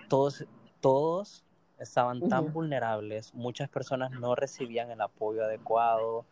todos, 0.09 0.45
todos 0.81 1.45
estaban 1.79 2.27
tan 2.27 2.51
vulnerables. 2.51 3.33
Muchas 3.33 3.69
personas 3.69 4.11
no 4.11 4.35
recibían 4.35 4.91
el 4.91 4.99
apoyo 4.99 5.45
adecuado. 5.45 6.25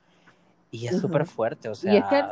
Y 0.71 0.85
es 0.87 0.93
Ujú. 0.93 1.01
súper 1.07 1.25
fuerte. 1.25 1.69
O 1.69 1.75
sea, 1.75 1.93
es 1.93 2.05
que- 2.05 2.23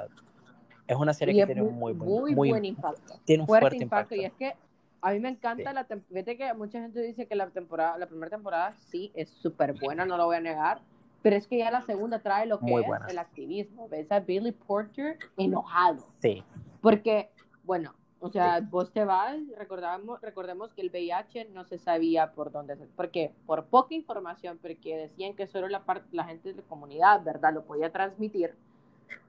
es 0.88 0.96
una 0.96 1.14
serie 1.14 1.36
que 1.36 1.46
tiene 1.46 1.62
muy, 1.64 1.72
un 1.72 1.78
muy, 1.80 1.94
buen- 1.94 2.10
muy 2.10 2.36
muy- 2.36 2.50
buen 2.50 2.66
impacto. 2.66 3.20
tiene 3.26 3.42
un 3.44 3.48
fuerte, 3.48 3.64
fuerte 3.64 3.84
impacto. 3.84 4.16
impacto. 4.16 4.40
Y 4.42 4.46
es 4.46 4.54
que 4.54 4.58
a 5.02 5.12
mí 5.12 5.20
me 5.20 5.30
encanta 5.30 5.70
Sí. 5.70 5.76
la. 5.76 5.86
Fíjate 5.86 6.38
que 6.38 6.54
mucha 6.54 6.80
gente 6.82 7.02
dice 7.02 7.26
que 7.28 7.36
la 7.36 7.50
temporada, 7.50 7.98
la 7.98 8.08
primera 8.08 8.30
temporada 8.30 8.74
sí 8.90 9.12
es 9.16 9.30
súper 9.30 9.74
buena, 9.74 10.06
no 10.06 10.18
lo 10.18 10.26
voy 10.26 10.38
a 10.38 10.42
negar. 10.42 10.82
Pero 11.24 11.36
es 11.36 11.48
que 11.48 11.58
ya 11.58 11.72
la 11.72 11.82
segunda 11.82 12.20
trae 12.20 12.46
lo 12.46 12.60
que 12.60 12.66
Muy 12.68 12.82
es 12.82 12.88
buena. 12.88 13.08
el 13.08 13.18
activismo. 13.18 13.90
Ves 13.90 14.12
a 14.12 14.20
Billy 14.20 14.52
Porter 14.52 15.18
enojado. 15.36 16.08
Sí, 16.22 16.44
Porque, 16.80 17.32
bueno, 17.64 17.94
o 18.20 18.30
sea, 18.30 18.62
vos 18.62 18.92
te 18.92 19.06
vas, 19.06 19.38
recordamos, 19.58 20.20
recordemos 20.22 20.74
que 20.74 20.82
el 20.82 20.90
VIH 20.90 21.50
no 21.54 21.66
se 21.66 21.78
sabía 21.78 22.32
por 22.32 22.52
dónde, 22.52 22.76
porque 22.96 23.32
por 23.46 23.66
poca 23.66 23.94
información, 23.94 24.58
porque 24.60 24.98
decían 24.98 25.36
que 25.36 25.46
solo 25.46 25.68
la 25.68 25.84
parte, 25.84 26.08
la 26.12 26.24
gente 26.24 26.50
de 26.50 26.62
la 26.62 26.68
comunidad, 26.68 27.24
¿verdad? 27.24 27.54
Lo 27.54 27.64
podía 27.64 27.92
transmitir. 27.92 28.56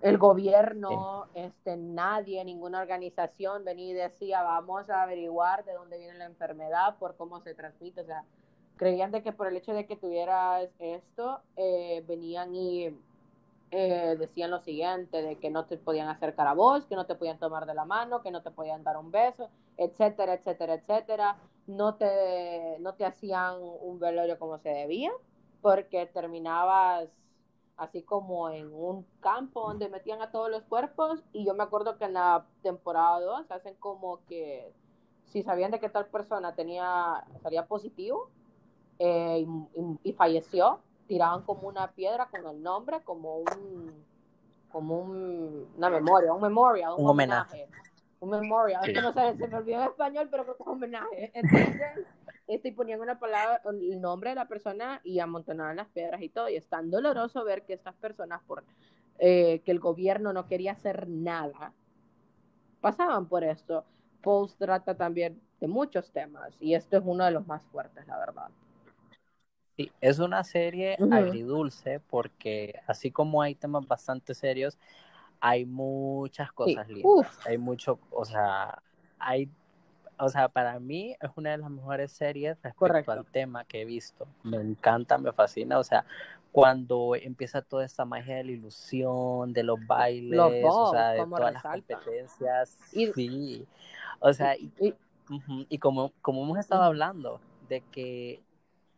El 0.00 0.16
gobierno, 0.16 1.26
este, 1.34 1.76
nadie, 1.76 2.44
ninguna 2.44 2.80
organización 2.80 3.64
venía 3.64 3.90
y 3.90 3.94
decía, 3.94 4.42
vamos 4.42 4.88
a 4.90 5.02
averiguar 5.02 5.64
de 5.64 5.74
dónde 5.74 5.98
viene 5.98 6.14
la 6.14 6.26
enfermedad, 6.26 6.96
por 6.98 7.16
cómo 7.16 7.40
se 7.40 7.54
transmite, 7.54 8.00
o 8.00 8.06
sea, 8.06 8.24
creían 8.76 9.10
de 9.10 9.22
que 9.22 9.32
por 9.32 9.48
el 9.48 9.56
hecho 9.56 9.74
de 9.74 9.86
que 9.86 9.96
tuvieras 9.96 10.70
esto, 10.78 11.40
eh, 11.56 12.02
venían 12.06 12.54
y 12.54 12.90
eh, 13.70 14.16
decían 14.18 14.50
lo 14.50 14.60
siguiente, 14.60 15.22
de 15.22 15.36
que 15.36 15.50
no 15.50 15.66
te 15.66 15.76
podían 15.76 16.08
acercar 16.08 16.46
a 16.46 16.54
vos, 16.54 16.86
que 16.86 16.96
no 16.96 17.06
te 17.06 17.14
podían 17.14 17.38
tomar 17.38 17.66
de 17.66 17.74
la 17.74 17.84
mano, 17.84 18.22
que 18.22 18.30
no 18.30 18.42
te 18.42 18.50
podían 18.50 18.82
dar 18.84 18.96
un 18.96 19.10
beso, 19.10 19.48
etcétera, 19.76 20.34
etcétera, 20.34 20.74
etcétera. 20.74 21.36
No 21.66 21.96
te, 21.96 22.78
no 22.80 22.94
te 22.94 23.04
hacían 23.04 23.56
un 23.60 23.98
velorio 23.98 24.38
como 24.38 24.58
se 24.58 24.70
debía, 24.70 25.12
porque 25.60 26.06
terminabas 26.06 27.10
así 27.78 28.02
como 28.02 28.50
en 28.50 28.72
un 28.72 29.06
campo 29.20 29.68
donde 29.68 29.88
metían 29.88 30.20
a 30.20 30.30
todos 30.32 30.50
los 30.50 30.64
cuerpos 30.64 31.22
y 31.32 31.44
yo 31.44 31.54
me 31.54 31.62
acuerdo 31.62 31.96
que 31.96 32.06
en 32.06 32.14
la 32.14 32.44
temporada 32.62 33.20
2 33.20 33.50
hacen 33.50 33.74
como 33.76 34.24
que 34.26 34.72
si 35.26 35.42
sabían 35.42 35.70
de 35.70 35.78
que 35.78 35.88
tal 35.88 36.06
persona 36.06 36.54
tenía 36.56 37.24
salía 37.40 37.66
positivo 37.66 38.30
eh, 38.98 39.46
y, 40.02 40.12
falleció 40.14 40.80
tiraban 41.08 41.42
como 41.42 41.66
una 41.68 41.90
piedra 41.90 42.26
con 42.28 42.46
el 42.46 42.62
nombre 42.62 43.00
como 43.02 43.38
un 43.38 44.04
como 44.70 45.00
un, 45.00 45.66
una 45.76 45.90
memoria 45.90 46.32
un 46.32 46.42
memorial 46.42 46.92
un, 46.98 47.04
Un 47.04 47.10
homenaje. 47.10 47.66
un 48.20 48.30
memorial 48.30 48.84
Sí. 48.84 48.90
es 48.90 48.96
que 48.96 49.02
no 49.02 49.12
sé 49.12 49.36
se 49.38 49.48
me 49.48 49.56
olvidó 49.56 49.82
en 49.82 49.88
español 49.88 50.28
pero 50.30 50.44
creo 50.44 50.56
que 50.56 50.62
es 50.62 50.66
un 50.68 50.72
homenaje 50.74 51.30
entonces 51.34 52.06
este, 52.48 52.68
y 52.68 52.72
ponían 52.72 53.00
una 53.00 53.18
palabra, 53.18 53.60
el 53.70 54.00
nombre 54.00 54.30
de 54.30 54.36
la 54.36 54.48
persona 54.48 55.00
y 55.04 55.18
amontonaban 55.20 55.76
las 55.76 55.88
piedras 55.88 56.22
y 56.22 56.30
todo. 56.30 56.48
Y 56.48 56.56
es 56.56 56.66
tan 56.66 56.90
doloroso 56.90 57.44
ver 57.44 57.66
que 57.66 57.74
estas 57.74 57.94
personas, 57.96 58.40
por 58.46 58.64
eh, 59.18 59.60
que 59.66 59.70
el 59.70 59.80
gobierno 59.80 60.32
no 60.32 60.46
quería 60.46 60.72
hacer 60.72 61.08
nada, 61.10 61.74
pasaban 62.80 63.26
por 63.26 63.44
esto. 63.44 63.84
Pulse 64.22 64.56
trata 64.58 64.96
también 64.96 65.38
de 65.60 65.68
muchos 65.68 66.10
temas 66.10 66.56
y 66.58 66.74
esto 66.74 66.96
es 66.96 67.02
uno 67.04 67.24
de 67.26 67.32
los 67.32 67.46
más 67.46 67.62
fuertes, 67.66 68.06
la 68.06 68.18
verdad. 68.18 68.48
Sí, 69.78 69.92
es 70.00 70.18
una 70.18 70.42
serie 70.42 70.96
Ujú. 70.98 71.14
agridulce 71.14 72.00
porque 72.10 72.80
así 72.88 73.12
como 73.12 73.42
hay 73.42 73.54
temas 73.54 73.86
bastante 73.86 74.34
serios, 74.34 74.76
hay 75.40 75.64
muchas 75.66 76.50
cosas 76.50 76.84
Sí. 76.88 76.94
lindas. 76.94 77.12
Uf. 77.28 77.46
Hay 77.46 77.58
mucho, 77.58 78.00
o 78.10 78.24
sea, 78.24 78.82
hay, 79.20 79.48
o 80.18 80.28
sea, 80.30 80.48
para 80.48 80.80
mí 80.80 81.14
es 81.20 81.30
una 81.36 81.52
de 81.52 81.58
las 81.58 81.70
mejores 81.70 82.10
series 82.10 82.56
respecto 82.56 82.76
Correcto. 82.76 83.12
al 83.12 83.24
tema 83.26 83.64
que 83.66 83.82
he 83.82 83.84
visto. 83.84 84.26
Me 84.42 84.56
encanta, 84.56 85.16
me 85.16 85.32
fascina, 85.32 85.78
o 85.78 85.84
sea, 85.84 86.04
cuando 86.50 87.14
empieza 87.14 87.62
toda 87.62 87.84
esta 87.84 88.04
magia 88.04 88.34
de 88.34 88.44
la 88.44 88.50
ilusión, 88.50 89.52
de 89.52 89.62
los 89.62 89.78
bailes, 89.86 90.36
Los 90.36 90.74
o 90.74 90.90
sea, 90.90 91.10
de 91.10 91.24
todas 91.24 91.52
las 91.52 91.62
competencias, 91.62 92.76
Y- 92.92 93.06
sí. 93.12 93.64
O 94.18 94.32
sea, 94.32 94.56
y, 94.56 94.72
Y- 95.68 95.78
como, 95.78 96.10
como 96.20 96.42
hemos 96.42 96.58
estado 96.58 96.82
hablando, 96.82 97.38
de 97.68 97.82
que, 97.92 98.40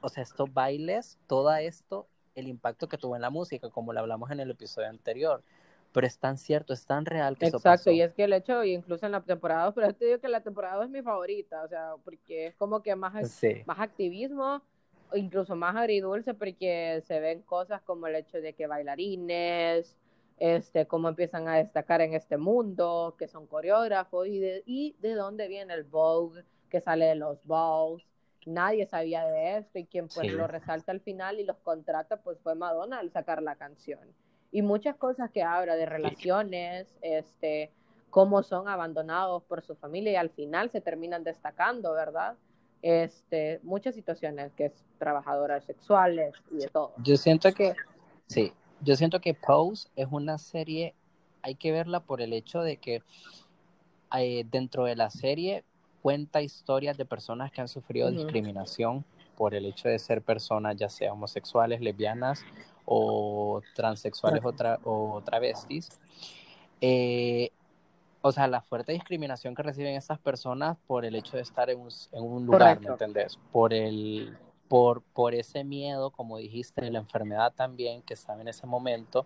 o 0.01 0.09
sea, 0.09 0.23
estos 0.23 0.53
bailes, 0.53 1.19
todo 1.27 1.55
esto, 1.55 2.09
el 2.35 2.49
impacto 2.49 2.89
que 2.89 2.99
tuvo 2.99 3.17
en 3.17 3.23
la 3.23 3.31
música, 3.31 3.71
como 3.71 3.93
lo 3.93 4.01
hablamos 4.01 4.31
en 4.31 4.41
el 4.41 4.51
episodio 4.51 4.89
anterior, 4.89 5.45
pero 5.93 6.07
es 6.07 6.19
tan 6.19 6.39
cierto, 6.39 6.73
es 6.73 6.87
tan 6.87 7.05
real 7.07 7.37
que 7.39 7.47
eso 7.47 7.57
Exacto, 7.57 7.65
pasó. 7.65 7.91
y 7.91 8.03
es 8.03 8.13
que 8.13 8.25
el 8.25 8.33
hecho, 8.35 8.63
incluso 8.65 9.07
en 9.07 9.13
la 9.13 9.23
temporada 9.23 9.65
2, 9.67 9.75
pero 9.75 9.95
te 9.95 10.05
digo 10.05 10.19
que 10.21 10.29
la 10.29 10.43
temporada 10.43 10.77
2 10.77 10.85
es 10.87 10.91
mi 10.91 11.03
favorita, 11.03 11.63
o 11.65 11.69
sea, 11.69 11.95
porque 12.05 12.49
es 12.49 12.55
como 12.57 12.83
que 12.83 12.95
más, 12.97 13.15
Sí, 13.23 13.65
más 13.65 13.79
activismo, 13.81 14.63
incluso 15.15 15.57
más 15.57 15.75
agridulce, 15.75 16.35
porque 16.35 17.03
se 17.07 17.19
ven 17.21 17.41
cosas 17.43 17.81
como 17.83 18.07
el 18.07 18.17
hecho 18.17 18.41
de 18.43 18.53
que 18.55 18.67
bailarines, 18.67 19.97
este, 20.39 20.87
cómo 20.87 21.09
empiezan 21.09 21.49
a 21.49 21.57
destacar 21.57 22.03
en 22.03 22.13
este 22.15 22.37
mundo, 22.37 23.15
que 23.19 23.27
son 23.27 23.47
coreógrafos, 23.47 24.27
y 24.27 24.39
de, 24.39 24.63
y 24.67 24.97
de 25.01 25.15
dónde 25.15 25.49
viene 25.49 25.73
el 25.75 25.85
Vogue, 25.85 26.45
que 26.69 26.81
sale 26.83 27.07
de 27.07 27.15
los 27.15 27.45
balls. 27.47 28.05
Nadie 28.47 28.87
sabía 28.87 29.25
de 29.27 29.59
esto, 29.59 29.79
y 29.79 29.85
quien 29.87 30.09
pues 30.09 30.29
Sí. 30.29 30.33
lo 30.33 30.47
resalta 30.47 30.93
al 30.93 31.01
final 31.01 31.39
y 31.41 31.45
los 31.45 31.59
contrata, 31.59 32.17
pues 32.19 32.39
fue 32.41 32.55
Madonna 32.55 32.99
al 32.99 33.11
sacar 33.11 33.43
la 33.43 33.57
canción. 33.57 34.01
Y 34.53 34.63
muchas 34.63 34.97
cosas 34.97 35.31
que 35.31 35.43
habla 35.43 35.77
de 35.77 35.87
relaciones, 35.87 36.95
este, 37.03 37.71
cómo 38.11 38.43
son 38.43 38.69
abandonados 38.69 39.43
por 39.45 39.63
su 39.63 39.77
familia 39.77 40.13
y 40.13 40.17
al 40.17 40.31
final 40.31 40.71
se 40.71 40.81
terminan 40.81 41.23
destacando, 41.23 41.93
¿verdad? 41.93 42.37
Este, 42.83 43.61
muchas 43.63 43.95
situaciones 43.95 44.53
que 44.55 44.67
es 44.67 44.73
trabajadoras 44.99 45.65
sexuales 45.65 46.35
y 46.51 46.57
de 46.57 46.69
todo. 46.69 46.93
yo 47.03 47.17
siento 47.17 47.53
que, 47.53 47.75
sí, 48.27 48.53
yo 48.81 48.97
siento 48.97 49.21
que 49.21 49.35
Pose 49.35 49.89
es 49.97 50.09
una 50.11 50.39
serie, 50.39 50.95
hay 51.43 51.55
que 51.55 51.73
verla 51.73 52.01
por 52.01 52.21
el 52.21 52.33
hecho 52.33 52.63
de 52.63 52.79
que 52.79 53.03
eh, 54.19 54.45
dentro 54.51 54.85
de 54.85 54.97
la 54.97 55.11
serie 55.11 55.63
cuenta 56.03 56.41
historias 56.43 56.97
de 56.97 57.05
personas 57.05 57.51
que 57.53 57.61
han 57.61 57.69
sufrido 57.69 58.11
discriminación 58.11 59.05
por 59.37 59.55
el 59.55 59.65
hecho 59.67 59.89
de 59.89 59.99
ser 59.99 60.23
personas 60.23 60.77
ya 60.77 60.89
sea 60.89 61.13
homosexuales, 61.13 61.81
lesbianas 61.81 62.45
o 62.85 63.63
transexuales 63.75 64.43
o, 64.45 64.53
tra- 64.53 64.79
o 64.85 65.23
travestis. 65.25 65.99
Eh, 66.81 67.51
o 68.23 68.33
sea, 68.33 68.47
la 68.49 68.61
fuerte 68.61 68.93
discriminación 68.93 69.55
que 69.55 69.63
reciben 69.63 69.95
estas 69.95 70.19
personas 70.19 70.77
por 70.87 71.05
el 71.05 71.15
hecho 71.15 71.37
de 71.37 71.43
estar 71.43 71.71
en 71.71 71.81
un, 71.81 71.89
en 72.13 72.23
un 72.23 72.45
lugar, 72.45 72.81
¿me 72.81 72.87
entendés? 72.93 73.39
Por 73.51 73.73
el, 73.73 74.37
por, 74.69 75.03
por 75.03 75.35
ese 75.35 75.65
miedo, 75.65 76.11
como 76.11 76.37
dijiste, 76.37 76.83
de 76.83 76.91
la 76.91 76.99
enfermedad 76.99 77.53
también 77.55 78.03
que 78.03 78.15
estaba 78.15 78.43
en 78.43 78.49
ese 78.49 78.67
momento, 78.67 79.25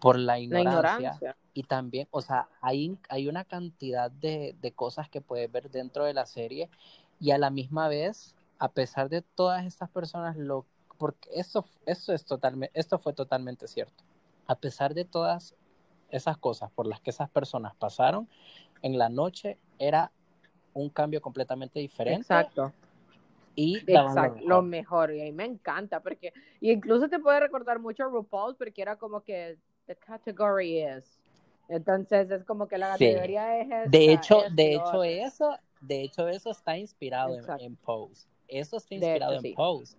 por 0.00 0.18
la 0.18 0.38
ignorancia. 0.38 1.36
Y 1.58 1.64
también, 1.64 2.06
o 2.12 2.20
sea, 2.20 2.48
hay, 2.60 2.96
hay 3.08 3.26
una 3.26 3.42
cantidad 3.42 4.12
de, 4.12 4.54
de 4.60 4.70
cosas 4.70 5.08
que 5.08 5.20
puedes 5.20 5.50
ver 5.50 5.72
dentro 5.72 6.04
de 6.04 6.14
la 6.14 6.24
serie 6.24 6.70
y 7.18 7.32
a 7.32 7.38
la 7.38 7.50
misma 7.50 7.88
vez, 7.88 8.36
a 8.60 8.68
pesar 8.70 9.08
de 9.08 9.22
todas 9.22 9.66
estas 9.66 9.90
personas, 9.90 10.36
lo, 10.36 10.66
porque 10.98 11.28
esto, 11.34 11.64
esto, 11.84 12.12
es 12.12 12.24
totalmente, 12.24 12.78
esto 12.78 12.96
fue 13.00 13.12
totalmente 13.12 13.66
cierto. 13.66 14.04
A 14.46 14.54
pesar 14.54 14.94
de 14.94 15.04
todas 15.04 15.56
esas 16.10 16.38
cosas 16.38 16.70
por 16.70 16.86
las 16.86 17.00
que 17.00 17.10
esas 17.10 17.28
personas 17.28 17.74
pasaron, 17.74 18.28
en 18.82 18.96
la 18.96 19.08
noche 19.08 19.58
era 19.80 20.12
un 20.74 20.90
cambio 20.90 21.20
completamente 21.20 21.80
diferente 21.80 22.20
Exacto. 22.20 22.72
y 23.56 23.78
Exacto, 23.78 24.38
lo 24.44 24.62
mejor. 24.62 25.10
mejor. 25.10 25.12
Y 25.12 25.22
a 25.22 25.24
mí 25.24 25.32
me 25.32 25.46
encanta 25.46 25.98
porque, 25.98 26.32
y 26.60 26.70
incluso 26.70 27.08
te 27.08 27.18
puede 27.18 27.40
recordar 27.40 27.80
mucho 27.80 28.04
a 28.04 28.06
RuPaul 28.06 28.54
porque 28.54 28.80
era 28.80 28.94
como 28.94 29.22
que 29.22 29.58
the 29.88 29.96
category 29.96 30.84
is. 30.84 31.17
Entonces 31.68 32.30
es 32.30 32.44
como 32.44 32.66
que 32.68 32.78
la 32.78 32.88
Sí. 32.98 33.04
categoría 33.04 33.58
es 33.60 33.66
esta, 33.70 33.90
De 33.90 34.12
hecho, 34.12 34.42
esto, 34.42 34.54
de 34.54 34.74
hecho 34.74 34.96
otro. 34.96 35.04
eso, 35.04 35.58
de 35.80 36.02
hecho 36.02 36.28
eso 36.28 36.50
está 36.50 36.76
inspirado 36.76 37.34
en, 37.34 37.44
en 37.60 37.76
Pose. 37.76 38.26
Eso 38.48 38.76
está 38.78 38.94
inspirado 38.94 39.32
hecho, 39.32 39.40
en 39.40 39.42
sí. 39.42 39.54
Pose. 39.54 39.96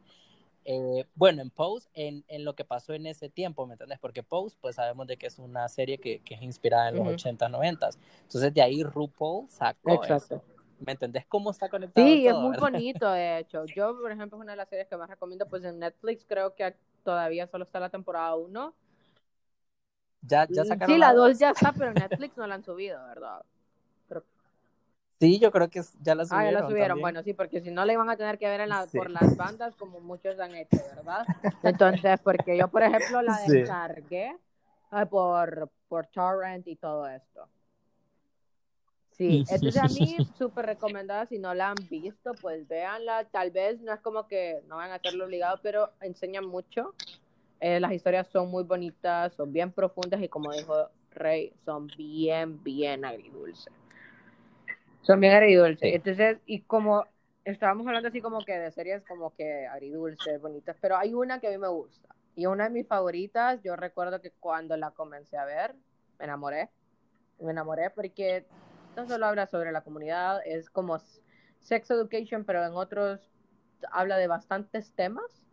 Eh, 0.65 1.05
bueno, 1.15 1.41
en 1.41 1.49
Pose, 1.49 1.89
en, 1.93 2.23
en 2.27 2.43
lo 2.45 2.55
que 2.55 2.65
pasó 2.65 2.93
en 2.93 3.05
ese 3.07 3.29
tiempo, 3.29 3.65
¿me 3.65 3.73
entiendes? 3.73 3.99
Porque 3.99 4.23
Pose, 4.23 4.57
pues 4.61 4.75
sabemos 4.75 5.07
de 5.07 5.17
que 5.17 5.27
es 5.27 5.39
una 5.39 5.67
serie 5.69 5.97
que, 5.99 6.19
que 6.19 6.35
es 6.35 6.41
inspirada 6.41 6.89
en 6.89 6.95
los 6.97 7.05
Ujú. 7.05 7.15
80s, 7.23 7.49
90s. 7.49 7.97
Entonces 8.23 8.53
de 8.53 8.61
ahí 8.61 8.83
RuPaul 8.83 9.47
sacó 9.49 9.91
Exacto. 9.93 10.35
eso. 10.35 10.43
¿Me 10.79 10.93
entendés 10.93 11.25
cómo 11.27 11.51
está 11.51 11.69
conectado 11.69 12.07
Sí, 12.07 12.27
es 12.27 12.33
todo? 12.33 12.41
muy 12.41 12.51
verdad? 12.51 12.59
bonito, 12.61 13.09
de 13.11 13.39
hecho. 13.39 13.65
Yo, 13.75 13.97
por 13.99 14.11
ejemplo, 14.11 14.37
es 14.37 14.41
una 14.43 14.53
de 14.53 14.57
las 14.57 14.69
series 14.69 14.87
que 14.87 14.97
más 14.97 15.09
recomiendo, 15.09 15.47
pues 15.47 15.63
en 15.63 15.79
Netflix 15.79 16.25
creo 16.25 16.55
que 16.55 16.75
todavía 17.03 17.47
solo 17.47 17.63
está 17.65 17.79
la 17.79 17.89
temporada 17.89 18.35
1. 18.35 18.73
Ya, 20.21 20.47
ya 20.49 20.65
sacaron 20.65 20.95
Sí, 20.95 20.99
la 20.99 21.13
dos? 21.13 21.29
2 21.29 21.39
ya 21.39 21.51
está, 21.51 21.73
pero 21.77 21.93
Netflix 21.93 22.37
no 22.37 22.47
la 22.47 22.55
han 22.55 22.63
subido, 22.63 23.03
¿verdad? 23.05 23.41
Sí, 25.19 25.37
yo 25.37 25.51
creo 25.51 25.69
que 25.69 25.81
ya 26.01 26.15
la 26.15 26.23
Ah, 26.23 26.27
subieron. 26.27 26.45
ya 26.45 26.51
la 26.61 26.67
subieron. 26.67 26.87
también. 26.89 27.01
Bueno, 27.01 27.23
sí, 27.23 27.33
porque 27.33 27.59
si 27.59 27.71
no 27.71 27.83
la 27.83 27.91
iban 27.91 28.09
a 28.09 28.15
tener 28.15 28.37
que 28.37 28.47
ver 28.47 28.61
en 28.61 28.69
la, 28.69 28.85
Sí. 28.87 28.97
por 28.97 29.09
las 29.09 29.35
bandas 29.35 29.75
como 29.75 29.99
muchos 29.99 30.39
han 30.39 30.55
hecho, 30.55 30.77
¿verdad? 30.95 31.27
Entonces, 31.63 32.19
porque 32.23 32.57
yo, 32.57 32.69
por 32.69 32.83
ejemplo, 32.83 33.21
la 33.21 33.37
Sí. 33.39 33.51
descargué 33.51 34.37
por, 35.09 35.69
por 35.89 36.07
torrent 36.07 36.65
y 36.67 36.77
todo 36.77 37.05
esto. 37.07 37.49
Sí, 39.11 39.43
entonces 39.49 39.75
a 39.75 39.89
mí 39.89 40.17
súper 40.37 40.65
recomendada, 40.67 41.25
si 41.25 41.37
no 41.37 41.53
la 41.53 41.71
han 41.71 41.87
visto, 41.89 42.33
pues 42.35 42.65
véanla, 42.69 43.25
tal 43.25 43.51
vez 43.51 43.81
no 43.81 43.91
es 43.91 43.99
como 43.99 44.25
que 44.27 44.63
no 44.67 44.77
van 44.77 44.91
a 44.91 44.95
hacerlo 44.95 45.25
obligado, 45.25 45.59
pero 45.61 45.91
enseñan 45.99 46.45
mucho, 46.45 46.95
Eh, 47.59 47.79
las 47.79 47.91
historias 47.91 48.27
son 48.27 48.49
muy 48.49 48.63
bonitas, 48.63 49.33
son 49.33 49.51
bien 49.51 49.71
profundas 49.71 50.21
y 50.21 50.29
como 50.29 50.51
dijo 50.51 50.89
Rey, 51.11 51.53
son 51.65 51.87
bien, 51.87 52.63
bien 52.63 53.03
agridulces. 53.03 53.73
Son 55.01 55.19
bien 55.19 55.33
agridulces. 55.33 55.89
Sí. 55.89 55.95
Entonces, 55.95 56.41
y 56.45 56.61
como 56.61 57.05
estábamos 57.43 57.87
hablando 57.87 58.09
así 58.09 58.21
como 58.21 58.39
que 58.45 58.57
de 58.57 58.71
series 58.71 59.03
como 59.05 59.33
que 59.33 59.67
agridulces, 59.67 60.41
bonitas, 60.41 60.77
pero 60.79 60.97
hay 60.97 61.13
una 61.13 61.39
que 61.39 61.47
a 61.47 61.51
mí 61.51 61.57
me 61.57 61.67
gusta. 61.67 62.15
Y 62.35 62.45
una 62.45 62.65
de 62.65 62.69
mis 62.69 62.87
favoritas, 62.87 63.61
yo 63.63 63.75
recuerdo 63.75 64.21
que 64.21 64.31
cuando 64.31 64.77
la 64.77 64.91
comencé 64.91 65.37
a 65.37 65.45
ver, 65.45 65.75
me 66.17 66.25
enamoré. 66.25 66.69
Me 67.39 67.51
enamoré 67.51 67.89
porque 67.89 68.45
no 68.95 69.05
solo 69.07 69.25
habla 69.25 69.47
sobre 69.47 69.71
la 69.71 69.81
comunidad, 69.81 70.41
es 70.45 70.69
como 70.69 70.97
sex 71.59 71.89
education, 71.91 72.45
pero 72.45 72.65
en 72.65 72.73
otros 72.73 73.19
habla 73.91 74.17
de 74.17 74.27
bastantes 74.27 74.93
temas. 74.93 75.43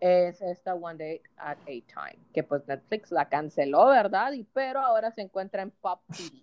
Es 0.00 0.40
esta 0.40 0.74
One 0.74 0.98
Day 0.98 1.22
at 1.36 1.58
a 1.58 1.64
Time, 1.66 2.24
que 2.32 2.42
pues 2.42 2.66
Netflix 2.66 3.10
la 3.12 3.28
canceló, 3.28 3.86
¿verdad? 3.86 4.32
Y 4.32 4.44
pero 4.44 4.80
ahora 4.80 5.10
se 5.10 5.20
encuentra 5.20 5.62
en 5.62 5.70
Pop 5.70 6.00
TV. 6.16 6.42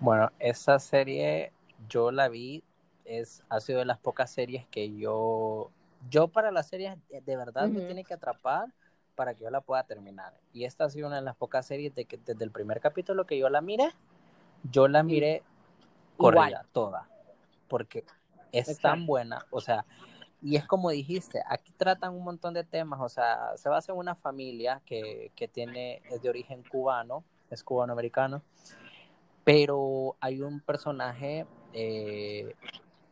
Bueno, 0.00 0.30
esa 0.38 0.78
serie 0.78 1.52
yo 1.88 2.10
la 2.10 2.28
vi, 2.28 2.62
es, 3.04 3.42
ha 3.48 3.60
sido 3.60 3.80
de 3.80 3.84
las 3.84 3.98
pocas 3.98 4.30
series 4.30 4.66
que 4.66 4.96
yo, 4.96 5.70
yo 6.08 6.28
para 6.28 6.50
las 6.50 6.68
series 6.68 6.96
de 7.08 7.36
verdad 7.36 7.68
me 7.68 7.80
tiene 7.80 8.04
que 8.04 8.14
atrapar 8.14 8.72
para 9.16 9.34
que 9.34 9.44
yo 9.44 9.50
la 9.50 9.60
pueda 9.60 9.82
terminar. 9.84 10.34
Y 10.52 10.64
esta 10.64 10.84
ha 10.84 10.90
sido 10.90 11.08
una 11.08 11.16
de 11.16 11.22
las 11.22 11.34
pocas 11.34 11.66
series 11.66 11.94
de 11.94 12.04
que 12.04 12.16
desde 12.16 12.44
el 12.44 12.52
primer 12.52 12.80
capítulo 12.80 13.26
que 13.26 13.38
yo 13.38 13.48
la 13.48 13.60
miré, 13.60 13.90
yo 14.70 14.86
la 14.86 15.02
miré 15.02 15.42
corrida, 16.16 16.46
Igual. 16.46 16.66
toda, 16.72 17.08
porque 17.68 18.04
es 18.52 18.68
Exacto. 18.68 18.82
tan 18.82 19.06
buena, 19.06 19.46
o 19.50 19.60
sea, 19.60 19.84
y 20.40 20.56
es 20.56 20.66
como 20.66 20.90
dijiste, 20.90 21.42
aquí 21.48 21.72
tratan 21.72 22.14
un 22.14 22.22
montón 22.22 22.54
de 22.54 22.64
temas, 22.64 23.00
o 23.00 23.08
sea, 23.08 23.56
se 23.56 23.68
basa 23.68 23.92
en 23.92 23.98
una 23.98 24.14
familia 24.14 24.80
que, 24.86 25.32
que 25.34 25.48
tiene, 25.48 26.00
es 26.10 26.22
de 26.22 26.28
origen 26.28 26.62
cubano, 26.62 27.24
es 27.50 27.64
cubano-americano, 27.64 28.42
pero 29.44 30.16
hay 30.20 30.42
un 30.42 30.60
personaje, 30.60 31.46
eh, 31.72 32.54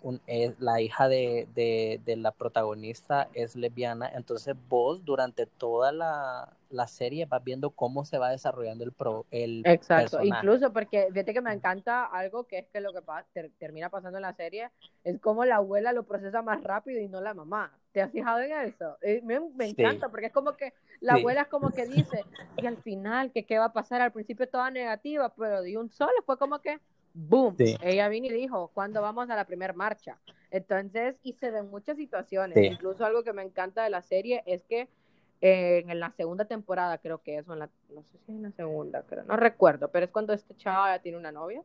un- 0.06 0.20
es 0.26 0.58
la 0.60 0.80
hija 0.80 1.08
de, 1.08 1.48
de- 1.54 2.00
de 2.04 2.16
la 2.16 2.30
protagonista 2.32 3.28
es 3.34 3.56
lesbiana, 3.56 4.08
entonces 4.14 4.54
vos 4.68 5.04
durante 5.04 5.46
toda 5.46 5.92
la, 5.92 6.48
la 6.70 6.86
serie 6.86 7.26
vas 7.26 7.42
viendo 7.42 7.70
cómo 7.70 8.04
se 8.04 8.18
va 8.18 8.30
desarrollando 8.30 8.84
el, 8.84 8.92
pro, 8.92 9.26
el 9.30 9.62
Exacto, 9.64 10.18
personaje. 10.18 10.28
incluso 10.28 10.72
porque 10.72 11.08
fíjate 11.12 11.34
que 11.34 11.40
me 11.40 11.52
encanta 11.52 12.04
algo 12.04 12.44
que 12.46 12.58
es 12.58 12.66
que 12.68 12.80
lo 12.80 12.92
que 12.92 13.00
ter- 13.32 13.50
termina 13.58 13.90
pasando 13.90 14.18
en 14.18 14.22
la 14.22 14.34
serie 14.34 14.70
es 15.04 15.18
como 15.20 15.44
la 15.44 15.56
abuela 15.56 15.92
lo 15.92 16.04
procesa 16.04 16.42
más 16.42 16.62
rápido 16.62 17.00
y 17.00 17.08
no 17.08 17.20
la 17.20 17.34
mamá. 17.34 17.72
¿Te 17.92 18.02
has 18.02 18.10
fijado 18.12 18.40
en 18.40 18.52
eso? 18.52 18.98
Eh, 19.02 19.20
me, 19.24 19.40
me 19.40 19.66
Sí. 19.66 19.70
encanta 19.72 20.08
porque 20.10 20.26
es 20.26 20.32
como 20.32 20.56
que 20.56 20.72
la 21.00 21.14
Sí. 21.14 21.20
abuela 21.20 21.42
es 21.42 21.48
como 21.48 21.72
que 21.72 21.86
dice, 21.86 22.26
y 22.56 22.66
al 22.66 22.78
final, 22.78 23.32
que 23.32 23.44
qué 23.46 23.58
va 23.58 23.66
a 23.66 23.72
pasar? 23.72 24.00
Al 24.00 24.12
principio 24.12 24.48
toda 24.48 24.70
negativa, 24.70 25.34
pero 25.34 25.62
de 25.62 25.76
un 25.78 25.90
solo 25.90 26.12
fue 26.24 26.38
como 26.38 26.60
que, 26.60 26.78
boom, 27.16 27.56
Sí. 27.56 27.76
ella 27.82 28.08
vino 28.08 28.26
y 28.26 28.32
dijo, 28.32 28.70
¿cuándo 28.74 29.00
vamos 29.00 29.30
a 29.30 29.36
la 29.36 29.46
primera 29.46 29.72
marcha? 29.72 30.18
Entonces, 30.50 31.16
y 31.22 31.32
se 31.34 31.50
ven 31.50 31.70
muchas 31.70 31.96
situaciones, 31.96 32.56
Sí. 32.58 32.66
incluso 32.66 33.04
algo 33.04 33.24
que 33.24 33.32
me 33.32 33.42
encanta 33.42 33.82
de 33.82 33.90
la 33.90 34.02
serie 34.02 34.42
es 34.46 34.62
que 34.64 34.88
eh, 35.40 35.84
en 35.88 36.00
la 36.00 36.10
segunda 36.12 36.44
temporada 36.46 36.98
creo 36.98 37.18
que 37.22 37.38
es, 37.38 37.48
o 37.48 37.52
en 37.52 37.58
la, 37.60 37.70
no 37.90 38.02
sé 38.04 38.12
si 38.18 38.32
es 38.32 38.36
en 38.36 38.42
la 38.42 38.52
segunda, 38.52 39.02
creo, 39.02 39.24
no 39.24 39.36
recuerdo, 39.36 39.88
pero 39.90 40.06
es 40.06 40.10
cuando 40.10 40.32
este 40.32 40.54
chavo 40.56 40.86
ya 40.86 40.98
tiene 41.00 41.18
una 41.18 41.32
novia. 41.32 41.62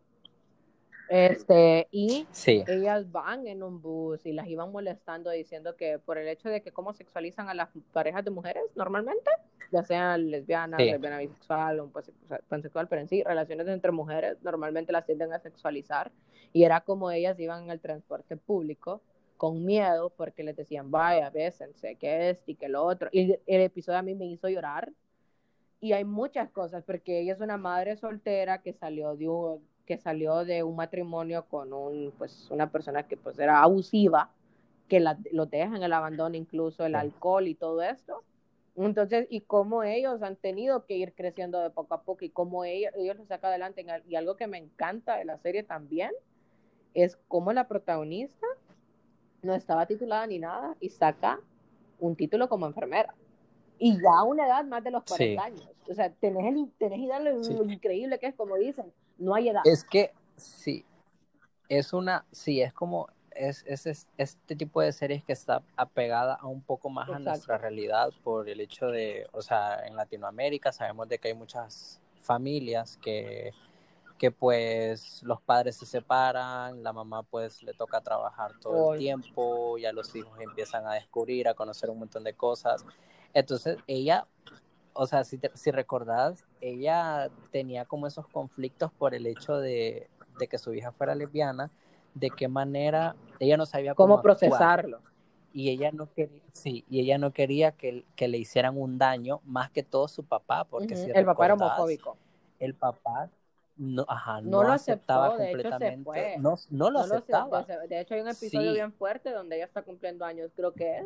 Este, 1.13 1.89
y 1.91 2.25
Sí, 2.31 2.63
ellas 2.67 3.11
van 3.11 3.45
en 3.45 3.63
un 3.63 3.81
bus 3.81 4.25
y 4.25 4.31
las 4.31 4.47
iban 4.47 4.71
molestando 4.71 5.29
diciendo 5.29 5.75
que 5.75 5.99
por 5.99 6.17
el 6.17 6.25
hecho 6.29 6.47
de 6.47 6.61
que 6.61 6.71
cómo 6.71 6.93
sexualizan 6.93 7.49
a 7.49 7.53
las 7.53 7.67
parejas 7.91 8.23
de 8.23 8.31
mujeres 8.31 8.63
normalmente, 8.75 9.29
ya 9.73 9.83
sean 9.83 10.31
lesbianas, 10.31 10.79
Sí. 10.79 10.85
lesbiana 10.89 11.17
bisexual 11.17 11.81
o 11.81 11.91
pansexual, 12.47 12.87
pero 12.87 13.01
en 13.01 13.09
sí, 13.09 13.23
relaciones 13.23 13.67
entre 13.67 13.91
mujeres 13.91 14.37
normalmente 14.41 14.93
las 14.93 15.05
tienden 15.05 15.33
a 15.33 15.39
sexualizar 15.39 16.13
y 16.53 16.63
era 16.63 16.79
como 16.79 17.11
ellas 17.11 17.37
iban 17.39 17.63
en 17.65 17.71
el 17.71 17.81
transporte 17.81 18.37
público 18.37 19.01
con 19.35 19.65
miedo 19.65 20.11
porque 20.15 20.43
les 20.43 20.55
decían, 20.55 20.91
vaya, 20.91 21.29
bésense, 21.29 21.95
que 21.95 22.29
esto 22.29 22.51
y 22.51 22.55
que 22.55 22.69
lo 22.69 22.85
otro. 22.85 23.09
Y 23.11 23.33
el 23.47 23.61
episodio 23.61 23.99
a 23.99 24.01
mí 24.01 24.15
me 24.15 24.27
hizo 24.27 24.47
llorar 24.47 24.93
y 25.81 25.91
hay 25.91 26.05
muchas 26.05 26.49
cosas 26.51 26.83
porque 26.85 27.19
ella 27.19 27.33
es 27.33 27.41
una 27.41 27.57
madre 27.57 27.97
soltera 27.97 28.61
que 28.61 28.71
salió 28.71 29.15
de 29.17 29.27
un, 29.27 29.70
que 29.85 29.97
salió 29.97 30.45
de 30.45 30.63
un 30.63 30.75
matrimonio 30.75 31.45
con 31.49 31.73
un 31.73 32.11
pues 32.17 32.49
una 32.51 32.69
persona 32.71 33.03
que 33.03 33.17
pues 33.17 33.37
era 33.39 33.61
abusiva 33.61 34.29
que 34.87 34.99
la, 34.99 35.17
lo 35.31 35.45
deja 35.45 35.75
en 35.75 35.83
el 35.83 35.93
abandono 35.93 36.35
incluso 36.35 36.85
el 36.85 36.95
alcohol 36.95 37.47
y 37.47 37.55
todo 37.55 37.81
esto 37.81 38.23
entonces 38.75 39.27
y 39.29 39.41
cómo 39.41 39.83
ellos 39.83 40.21
han 40.21 40.35
tenido 40.37 40.85
que 40.85 40.95
ir 40.95 41.13
creciendo 41.13 41.59
de 41.61 41.69
poco 41.69 41.93
a 41.93 42.01
poco 42.03 42.23
y 42.25 42.29
cómo 42.29 42.63
ellos, 42.63 42.93
ellos 42.97 43.17
lo 43.17 43.25
sacan 43.25 43.49
adelante 43.49 43.85
y 44.07 44.15
algo 44.15 44.35
que 44.35 44.47
me 44.47 44.57
encanta 44.57 45.17
de 45.17 45.25
la 45.25 45.37
serie 45.37 45.63
también 45.63 46.11
es 46.93 47.17
cómo 47.27 47.51
la 47.53 47.67
protagonista 47.67 48.45
no 49.41 49.55
estaba 49.55 49.85
titulada 49.87 50.27
ni 50.27 50.39
nada 50.39 50.75
y 50.79 50.89
saca 50.89 51.39
un 51.99 52.15
título 52.15 52.47
como 52.47 52.65
enfermera 52.65 53.13
y 53.79 53.93
ya 53.99 54.11
a 54.19 54.23
una 54.23 54.45
edad 54.45 54.63
más 54.65 54.83
de 54.83 54.91
los 54.91 55.03
40 55.03 55.17
Sí. 55.17 55.37
años. 55.47 55.67
O 55.89 55.93
sea, 55.95 56.11
tenés, 56.11 56.45
el, 56.53 56.71
tenés 56.77 56.99
idea 56.99 57.19
de 57.19 57.33
lo, 57.33 57.43
Sí. 57.43 57.53
lo 57.55 57.63
increíble 57.65 58.19
que 58.19 58.27
es, 58.27 58.35
como 58.35 58.55
dicen, 58.55 58.93
no 59.21 59.35
hay 59.35 59.49
edad. 59.49 59.61
es 59.65 59.83
que 59.83 60.13
sí, 60.37 60.85
es 61.69 61.93
una, 61.93 62.25
sí, 62.31 62.61
es 62.61 62.73
como, 62.73 63.07
es, 63.31 63.63
es, 63.65 63.85
es- 63.85 64.07
este 64.17 64.55
tipo 64.55 64.81
de 64.81 64.91
series 64.91 65.23
que 65.23 65.33
está 65.33 65.63
apegada 65.77 66.35
a 66.35 66.47
un 66.47 66.61
poco 66.61 66.89
más 66.89 67.07
a 67.07 67.13
Exacto. 67.13 67.29
nuestra 67.29 67.57
realidad 67.57 68.09
por 68.23 68.49
el 68.49 68.59
hecho 68.59 68.87
de, 68.87 69.27
o 69.31 69.41
sea, 69.41 69.85
en 69.85 69.95
Latinoamérica 69.95 70.71
sabemos 70.71 71.07
de 71.07 71.17
que 71.19 71.29
hay 71.29 71.33
muchas 71.33 72.01
familias 72.21 72.97
que, 73.01 73.53
que 74.17 74.31
pues 74.31 75.23
los 75.23 75.41
padres 75.41 75.77
se 75.77 75.85
separan, 75.85 76.83
la 76.83 76.93
mamá 76.93 77.23
pues 77.23 77.63
le 77.63 77.73
toca 77.73 78.01
trabajar 78.01 78.51
todo 78.59 78.93
el 78.93 78.99
tiempo, 78.99 79.77
ya 79.77 79.91
los 79.93 80.13
hijos 80.15 80.39
empiezan 80.39 80.85
a 80.85 80.93
descubrir, 80.93 81.47
a 81.47 81.53
conocer 81.53 81.89
un 81.89 81.99
montón 81.99 82.23
de 82.23 82.33
cosas. 82.33 82.85
Entonces 83.33 83.77
ella, 83.87 84.27
o 84.93 85.07
sea, 85.07 85.23
si, 85.23 85.37
te- 85.37 85.51
si 85.55 85.71
recordás, 85.71 86.45
ella 86.61 87.31
tenía 87.51 87.85
como 87.85 88.07
esos 88.07 88.27
conflictos 88.27 88.91
por 88.93 89.13
el 89.15 89.25
hecho 89.27 89.57
de, 89.57 90.09
de 90.37 90.47
que 90.47 90.57
su 90.57 90.73
hija 90.73 90.91
fuera 90.91 91.15
lesbiana, 91.15 91.71
de 92.13 92.31
qué 92.31 92.47
manera 92.47 93.15
ella 93.39 93.57
no 93.57 93.65
sabía 93.65 93.95
cómo, 93.95 94.15
¿Cómo 94.15 94.19
actuar 94.19 94.61
procesarlo? 94.61 95.01
y 95.53 95.69
ella 95.69 95.91
no 95.91 96.11
quería, 96.13 96.41
sí, 96.53 96.85
y 96.89 97.01
ella 97.01 97.17
no 97.17 97.33
quería 97.33 97.71
que, 97.73 98.05
que 98.15 98.27
le 98.27 98.37
hicieran 98.37 98.77
un 98.77 98.97
daño 98.97 99.41
más 99.45 99.69
que 99.71 99.83
todo 99.83 100.07
su 100.07 100.23
papá, 100.23 100.65
porque 100.65 100.95
si 100.95 101.09
el 101.11 101.25
papá 101.25 101.45
era 101.45 101.53
homofóbico. 101.55 102.17
el 102.59 102.73
papá 102.75 103.29
no, 103.77 104.05
ajá, 104.07 104.41
No 104.41 104.51
no, 104.59 104.63
lo 104.63 104.71
aceptaba 104.73 105.29
aceptó, 105.29 105.37
de 105.37 105.51
hecho, 105.51 105.61
se 105.61 105.77
completamente, 105.77 105.99
fue. 106.03 106.37
no, 106.37 106.55
no 106.69 106.89
lo 106.91 106.99
No 106.99 107.05
aceptaba. 107.05 107.65
de, 107.65 107.87
de 107.87 107.99
hecho, 107.99 108.13
hay 108.13 108.21
un 108.21 108.27
episodio 108.27 108.71
Sí. 108.71 108.75
bien 108.75 108.93
fuerte 108.93 109.31
donde 109.31 109.55
ella 109.55 109.65
está 109.65 109.81
cumpliendo 109.81 110.23
años, 110.25 110.51
creo 110.55 110.73
que 110.73 110.99
es, 110.99 111.05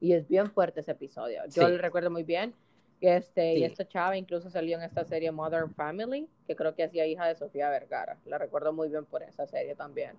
y 0.00 0.12
es 0.12 0.28
bien 0.28 0.50
fuerte 0.50 0.80
ese 0.80 0.92
episodio. 0.92 1.42
Yo 1.46 1.62
Sí. 1.64 1.68
lo 1.68 1.78
recuerdo 1.78 2.10
muy 2.10 2.24
bien. 2.24 2.54
Este, 3.00 3.54
Sí. 3.54 3.60
Y 3.60 3.64
esta 3.64 3.86
chava 3.86 4.16
incluso 4.16 4.50
salió 4.50 4.76
en 4.76 4.82
esta 4.82 5.04
serie 5.04 5.30
Modern 5.30 5.72
Family, 5.74 6.28
que 6.46 6.56
creo 6.56 6.74
que 6.74 6.82
hacía 6.84 7.06
hija 7.06 7.26
de 7.26 7.36
Sofía 7.36 7.70
Vergara. 7.70 8.18
La 8.26 8.38
recuerdo 8.38 8.72
muy 8.72 8.88
bien 8.88 9.04
por 9.04 9.22
esa 9.22 9.46
serie 9.46 9.74
también. 9.74 10.12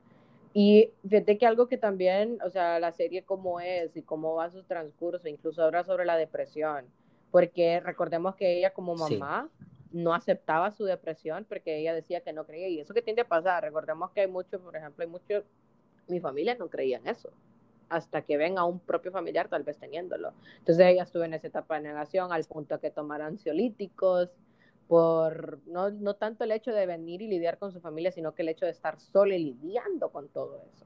Y 0.54 0.92
fíjate 1.08 1.38
que 1.38 1.46
algo 1.46 1.68
que 1.68 1.78
también, 1.78 2.39
o 2.44 2.50
sea, 2.50 2.80
la 2.80 2.92
serie 2.92 3.24
cómo 3.24 3.60
es 3.60 3.96
y 3.96 4.02
cómo 4.02 4.36
va 4.36 4.50
su 4.50 4.63
transcurso, 4.63 5.28
incluso 5.28 5.63
habla 5.63 5.84
sobre 5.84 6.06
la 6.06 6.18
depresión, 6.18 6.86
porque 7.32 7.80
recordemos 7.82 8.36
que 8.36 8.58
ella 8.58 8.72
como 8.74 8.98
Sí. 8.98 9.18
mamá 9.18 9.50
no 9.92 10.13
aceptaba 10.13 10.72
su 10.72 10.86
depresión 10.86 11.46
porque 11.48 11.78
ella 11.78 11.94
decía 11.94 12.22
que 12.22 12.34
no 12.34 12.46
creía, 12.46 12.68
y 12.68 12.80
eso 12.80 12.94
que 12.94 13.02
tiende 13.02 13.24
a 13.24 13.28
pasar, 13.28 13.63
recordemos 13.63 14.12
que 14.12 14.22
hay 14.22 14.28
muchos, 14.28 14.60
por 14.62 14.76
ejemplo, 14.76 15.04
hay 15.04 15.10
muchos, 15.10 15.44
mi 16.08 16.20
familia 16.20 16.56
no 16.56 16.68
creía 16.70 16.98
en 16.98 17.08
eso, 17.08 17.30
hasta 17.89 18.21
que 18.21 18.38
ven 18.38 18.58
a 18.58 18.65
un 18.65 18.80
propio 18.80 19.12
familiar 19.12 19.47
tal 19.49 19.63
vez 19.63 19.78
teniéndolo. 19.78 20.34
Entonces 20.60 20.86
ella 20.86 21.04
estuvo 21.04 21.23
en 21.23 21.34
esa 21.34 21.47
etapa 21.47 21.75
de 21.75 21.82
negación 21.82 22.32
al 22.32 22.45
punto 22.45 22.80
que 22.80 22.91
tomar 22.91 23.21
ansiolíticos, 23.21 24.30
por 24.88 25.60
no, 25.67 25.91
no 25.91 26.15
tanto 26.15 26.43
el 26.43 26.52
hecho 26.52 26.71
de 26.71 26.86
venir 26.88 27.21
y 27.21 27.28
lidiar 27.28 27.60
con 27.60 27.71
su 27.71 27.80
familia, 27.80 28.12
sino 28.12 28.34
que 28.34 28.41
el 28.41 28.49
hecho 28.49 28.65
de 28.65 28.71
estar 28.71 28.99
sola 28.99 29.36
y 29.36 29.43
lidiando 29.54 30.10
con 30.12 30.30
todo 30.30 30.63
eso. 30.73 30.86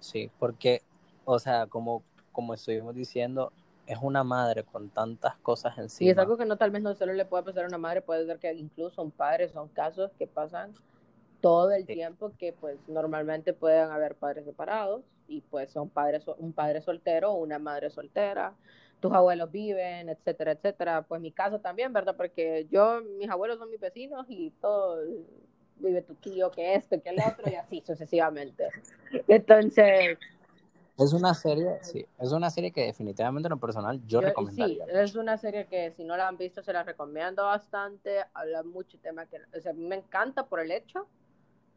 Sí, 0.00 0.30
porque, 0.38 0.82
o 1.24 1.38
sea, 1.38 1.66
como, 1.66 2.02
como 2.32 2.52
estuvimos 2.54 2.94
diciendo, 2.94 3.52
es 3.86 3.98
una 4.02 4.22
madre 4.22 4.64
con 4.64 4.90
tantas 4.90 5.36
cosas 5.38 5.78
Y 5.78 5.80
encima. 5.82 6.10
es 6.10 6.18
algo 6.18 6.36
que 6.36 6.44
no 6.44 6.56
tal 6.58 6.70
vez 6.70 6.82
no 6.82 6.94
solo 6.94 7.12
le 7.14 7.24
puede 7.24 7.44
pasar 7.44 7.64
a 7.64 7.68
una 7.68 7.78
madre, 7.78 8.02
puede 8.02 8.26
ser 8.26 8.38
que 8.38 8.52
incluso 8.52 9.02
un 9.02 9.10
padre, 9.10 9.48
son 9.48 9.68
casos 9.68 10.12
que 10.18 10.26
pasan 10.26 10.74
todo 11.44 11.72
el 11.72 11.84
Sí. 11.84 11.92
tiempo 11.92 12.32
que 12.38 12.54
pues 12.54 12.78
normalmente 12.88 13.52
pueden 13.52 13.90
haber 13.90 14.14
padres 14.14 14.46
separados 14.46 15.02
y 15.28 15.42
pues 15.42 15.70
son 15.70 15.90
padres, 15.90 16.24
un 16.38 16.54
padre 16.54 16.80
soltero 16.80 17.32
o 17.32 17.34
una 17.34 17.58
madre 17.58 17.90
soltera, 17.90 18.54
tus 19.00 19.12
abuelos 19.12 19.52
viven, 19.52 20.08
etcétera, 20.08 20.52
etcétera. 20.52 21.02
Pues 21.02 21.20
mi 21.20 21.32
caso 21.32 21.60
también, 21.60 21.92
¿verdad? 21.92 22.16
Porque 22.16 22.66
yo, 22.70 23.02
mis 23.18 23.28
abuelos 23.28 23.58
son 23.58 23.70
mis 23.70 23.78
vecinos 23.78 24.24
y 24.30 24.52
todo, 24.52 25.02
vive 25.76 26.00
tu 26.00 26.14
tío, 26.14 26.50
que 26.50 26.76
esto, 26.76 26.98
que 27.02 27.10
el 27.10 27.18
otro 27.20 27.50
y 27.50 27.56
así 27.56 27.82
sucesivamente. 27.86 28.68
Entonces, 29.28 30.16
Es 30.96 31.12
una 31.12 31.34
serie, 31.34 31.76
sí, 31.82 32.06
es 32.20 32.32
una 32.32 32.48
serie 32.48 32.70
que 32.70 32.84
definitivamente 32.86 33.48
en 33.48 33.50
lo 33.50 33.58
personal 33.60 34.00
yo, 34.06 34.20
Yo- 34.22 34.28
recomendaría. 34.28 34.84
Sí, 34.86 34.90
es 34.92 35.14
una 35.14 35.36
serie 35.36 35.66
que 35.66 35.90
si 35.90 36.04
no 36.04 36.16
la 36.16 36.26
han 36.28 36.38
visto 36.38 36.62
se 36.62 36.72
la 36.72 36.84
recomiendo 36.84 37.44
bastante, 37.44 38.20
habla 38.32 38.62
mucho 38.62 38.96
tema 39.00 39.26
que, 39.26 39.38
o 39.54 39.60
sea, 39.60 39.72
a 39.72 39.74
mí 39.74 39.84
me 39.84 39.96
encanta 39.96 40.46
por 40.46 40.60
el 40.60 40.70
hecho 40.70 41.06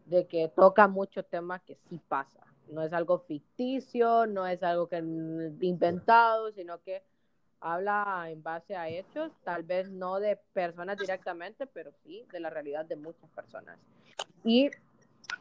de 0.07 0.25
que 0.25 0.49
toca 0.49 0.87
muchos 0.87 1.25
temas 1.27 1.61
que 1.63 1.77
sí 1.89 1.99
pasa. 2.07 2.39
No 2.69 2.81
es 2.81 2.91
algo 2.93 3.19
ficticio, 3.19 4.25
no 4.25 4.45
es 4.47 4.63
algo 4.63 4.87
que 4.87 4.97
inventado, 4.97 6.51
sino 6.51 6.81
que 6.81 7.03
habla 7.59 8.27
en 8.29 8.43
base 8.43 8.75
a 8.75 8.89
hechos, 8.89 9.31
tal 9.43 9.63
vez 9.63 9.89
no 9.89 10.19
de 10.19 10.37
personas 10.53 10.97
directamente, 10.97 11.65
pero 11.67 11.91
sí 12.03 12.25
de 12.31 12.39
la 12.39 12.49
realidad 12.49 12.85
de 12.85 12.95
muchas 12.95 13.29
personas. 13.31 13.79
Y 14.43 14.69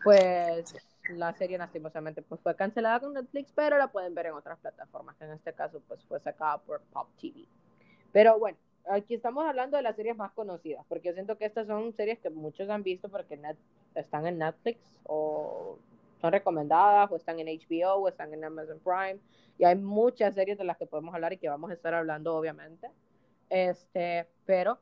pues 0.02 0.74
la 1.10 1.32
serie 1.34 1.58
lastimosamente 1.58 2.22
pues 2.22 2.40
fue 2.40 2.54
cancelada 2.56 3.00
con 3.00 3.14
Netflix, 3.14 3.52
pero 3.54 3.78
la 3.78 3.88
pueden 3.88 4.14
ver 4.14 4.26
en 4.26 4.32
otras 4.32 4.58
plataformas, 4.58 5.16
que 5.16 5.24
en 5.24 5.32
este 5.32 5.52
caso 5.52 5.80
pues 5.86 6.02
fue 6.04 6.20
sacada 6.20 6.58
por 6.58 6.80
Pop 6.92 7.08
TV. 7.20 7.46
Pero 8.12 8.38
bueno, 8.38 8.58
aquí 8.88 9.14
estamos 9.14 9.44
hablando 9.44 9.76
de 9.76 9.82
las 9.82 9.96
series 9.96 10.16
más 10.16 10.32
conocidas, 10.32 10.84
porque 10.88 11.08
yo 11.08 11.14
siento 11.14 11.36
que 11.36 11.44
estas 11.44 11.66
son 11.66 11.92
series 11.94 12.18
que 12.18 12.30
muchos 12.30 12.68
han 12.70 12.82
visto 12.82 13.08
porque 13.08 13.36
net, 13.36 13.56
están 13.96 14.26
en 14.26 14.38
Netflix 14.38 14.78
o 15.04 15.78
son 16.20 16.32
recomendadas 16.32 17.10
o 17.10 17.16
están 17.16 17.38
en 17.40 17.46
HBO 17.46 17.94
o 17.94 18.08
están 18.08 18.32
en 18.32 18.44
Amazon 18.44 18.80
Prime 18.82 19.18
y 19.58 19.64
hay 19.64 19.76
muchas 19.76 20.34
series 20.34 20.58
de 20.58 20.64
las 20.64 20.76
que 20.76 20.86
podemos 20.86 21.14
hablar 21.14 21.32
y 21.32 21.38
que 21.38 21.48
vamos 21.48 21.70
a 21.70 21.74
estar 21.74 21.94
hablando 21.94 22.36
obviamente. 22.36 22.90
Este, 23.48 24.26
pero 24.44 24.78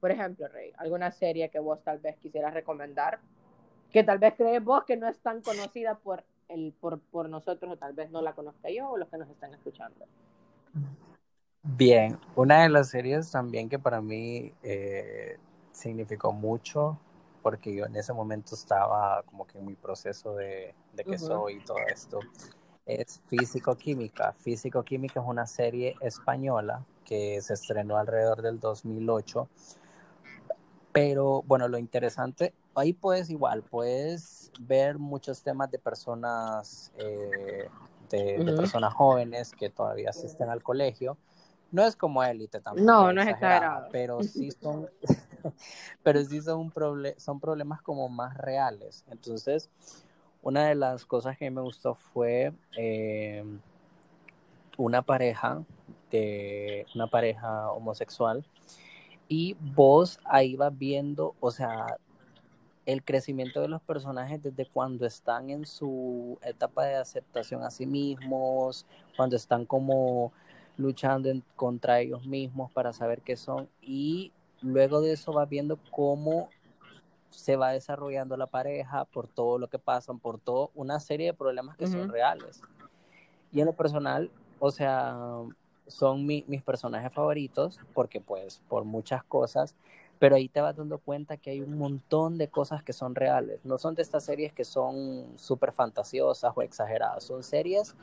por 0.00 0.10
ejemplo, 0.10 0.46
Rey, 0.48 0.70
alguna 0.76 1.10
serie 1.10 1.48
que 1.48 1.58
vos 1.58 1.82
tal 1.82 1.98
vez 1.98 2.16
quisieras 2.18 2.52
recomendar 2.52 3.20
que 3.90 4.04
tal 4.04 4.18
vez 4.18 4.34
crees 4.36 4.62
vos 4.62 4.84
que 4.84 4.96
no 4.96 5.08
es 5.08 5.18
tan 5.20 5.40
conocida 5.40 5.94
por, 5.94 6.24
el, 6.48 6.74
por, 6.78 6.98
por 7.00 7.28
nosotros 7.28 7.72
o 7.72 7.76
tal 7.78 7.94
vez 7.94 8.10
no 8.10 8.20
la 8.20 8.34
conozca 8.34 8.68
yo 8.68 8.90
o 8.90 8.96
los 8.98 9.08
que 9.08 9.16
nos 9.16 9.30
están 9.30 9.54
escuchando. 9.54 10.04
Bien, 11.62 12.18
una 12.36 12.64
de 12.64 12.68
las 12.68 12.90
series 12.90 13.30
también 13.30 13.70
que 13.70 13.78
para 13.78 14.02
mí 14.02 14.52
eh, 14.62 15.38
significó 15.72 16.32
mucho, 16.32 16.98
porque 17.44 17.74
yo 17.74 17.84
en 17.84 17.94
ese 17.94 18.14
momento 18.14 18.54
estaba 18.54 19.22
como 19.24 19.46
que 19.46 19.58
en 19.58 19.66
mi 19.66 19.74
proceso 19.74 20.34
de, 20.34 20.74
de 20.94 21.04
que 21.04 21.16
Ujú. 21.16 21.26
soy 21.26 21.56
y 21.56 21.60
todo 21.60 21.76
esto, 21.86 22.20
es 22.86 23.20
Físico-Química. 23.26 24.32
Físico-Química 24.32 25.20
es 25.20 25.26
una 25.26 25.46
serie 25.46 25.94
española 26.00 26.86
que 27.04 27.42
se 27.42 27.52
estrenó 27.52 27.98
alrededor 27.98 28.40
del 28.40 28.58
2008, 28.58 29.46
pero 30.90 31.42
bueno, 31.42 31.68
lo 31.68 31.76
interesante, 31.76 32.54
ahí 32.74 32.94
puedes 32.94 33.28
igual, 33.28 33.62
puedes 33.62 34.50
ver 34.60 34.98
muchos 34.98 35.42
temas 35.42 35.70
de 35.70 35.78
personas, 35.78 36.92
eh, 36.96 37.68
de, 38.08 38.38
de 38.38 38.42
Ujú. 38.42 38.56
personas 38.56 38.94
jóvenes 38.94 39.52
que 39.52 39.68
todavía 39.68 40.10
asisten 40.10 40.48
al 40.48 40.62
colegio. 40.62 41.18
No 41.72 41.84
es 41.84 41.94
como 41.94 42.22
élite 42.24 42.60
tampoco. 42.60 42.86
No, 42.86 43.12
no 43.12 43.20
es 43.20 43.28
exagerado. 43.28 43.88
Pero 43.92 44.22
sí 44.22 44.50
son, 44.50 44.88
pero 46.02 46.22
sí 46.24 46.40
son, 46.40 46.60
un 46.60 46.70
proble 46.70 47.14
son 47.18 47.40
problemas 47.40 47.82
como 47.82 48.08
más 48.08 48.36
reales. 48.36 49.04
Entonces, 49.10 49.70
una 50.42 50.68
de 50.68 50.74
las 50.74 51.06
cosas 51.06 51.38
que 51.38 51.50
me 51.50 51.60
gustó 51.60 51.94
fue 51.94 52.52
eh, 52.76 53.44
una 54.76 55.02
pareja 55.02 55.62
de 56.10 56.86
una 56.94 57.06
pareja 57.06 57.70
homosexual 57.70 58.44
y 59.28 59.56
vos 59.74 60.20
ahí 60.24 60.56
vas 60.56 60.76
viendo, 60.76 61.34
o 61.40 61.50
sea, 61.50 61.96
el 62.86 63.02
crecimiento 63.02 63.60
de 63.62 63.68
los 63.68 63.80
personajes 63.82 64.42
desde 64.42 64.66
cuando 64.66 65.06
están 65.06 65.50
en 65.50 65.64
su 65.64 66.38
etapa 66.42 66.84
de 66.84 66.96
aceptación 66.96 67.62
a 67.62 67.70
sí 67.70 67.86
mismos, 67.86 68.86
cuando 69.16 69.36
están 69.36 69.64
como 69.64 70.32
luchando 70.76 71.30
contra 71.56 72.00
ellos 72.00 72.26
mismos 72.26 72.70
para 72.72 72.92
saber 72.92 73.22
qué 73.22 73.36
son 73.36 73.68
y 73.80 74.32
luego 74.62 75.00
de 75.00 75.12
eso 75.12 75.32
vas 75.32 75.48
viendo 75.48 75.78
cómo 75.90 76.48
se 77.30 77.56
va 77.56 77.72
desarrollando 77.72 78.36
la 78.36 78.46
pareja 78.46 79.04
por 79.06 79.26
todo 79.26 79.58
lo 79.58 79.68
que 79.68 79.78
pasan, 79.78 80.18
por 80.20 80.38
todo 80.38 80.70
una 80.74 81.00
serie 81.00 81.26
de 81.28 81.34
problemas 81.34 81.76
que 81.76 81.86
son 81.86 82.08
reales. 82.08 82.62
Y 83.52 83.60
en 83.60 83.66
lo 83.66 83.72
personal, 83.72 84.30
o 84.60 84.70
sea, 84.70 85.16
son 85.86 86.24
mi- 86.26 86.44
mis 86.46 86.62
personajes 86.62 87.12
favoritos 87.12 87.80
porque 87.92 88.20
pues 88.20 88.60
por 88.68 88.84
muchas 88.84 89.22
cosas, 89.24 89.74
pero 90.18 90.36
ahí 90.36 90.48
te 90.48 90.60
vas 90.60 90.76
dando 90.76 90.98
cuenta 90.98 91.36
que 91.36 91.50
hay 91.50 91.60
un 91.60 91.76
montón 91.76 92.38
de 92.38 92.48
cosas 92.48 92.82
que 92.82 92.92
son 92.92 93.14
reales. 93.14 93.60
No 93.64 93.78
son 93.78 93.94
de 93.94 94.02
estas 94.02 94.24
series 94.24 94.52
que 94.52 94.64
son 94.64 95.26
súper 95.36 95.72
fantasiosas 95.72 96.52
o 96.56 96.62
exageradas, 96.62 97.24
son 97.24 97.42
series, 97.42 97.94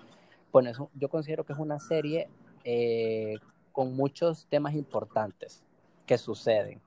bueno, 0.51 0.89
yo 0.93 1.09
considero 1.09 1.45
que 1.45 1.53
es 1.53 1.59
una 1.59 1.79
serie 1.79 2.29
eh, 2.65 3.39
con 3.71 3.95
muchos 3.95 4.45
temas 4.47 4.75
importantes 4.75 5.63
que 6.11 6.17
suceden. 6.17 6.81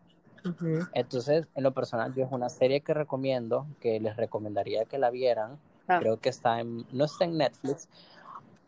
Entonces, 0.93 1.49
en 1.55 1.63
lo 1.63 1.73
personal, 1.73 2.15
yo 2.15 2.27
es 2.27 2.31
una 2.31 2.51
serie 2.51 2.83
que 2.83 2.93
recomiendo, 2.93 3.67
que 3.81 3.99
les 3.99 4.15
recomendaría 4.19 4.85
que 4.85 4.99
la 4.99 5.09
vieran. 5.09 5.59
Ah. 5.89 5.99
Creo 5.99 6.19
que 6.19 6.29
está 6.29 6.61
en, 6.61 6.85
no 6.93 7.07
está 7.07 7.25
en 7.25 7.39
Netflix, 7.39 7.89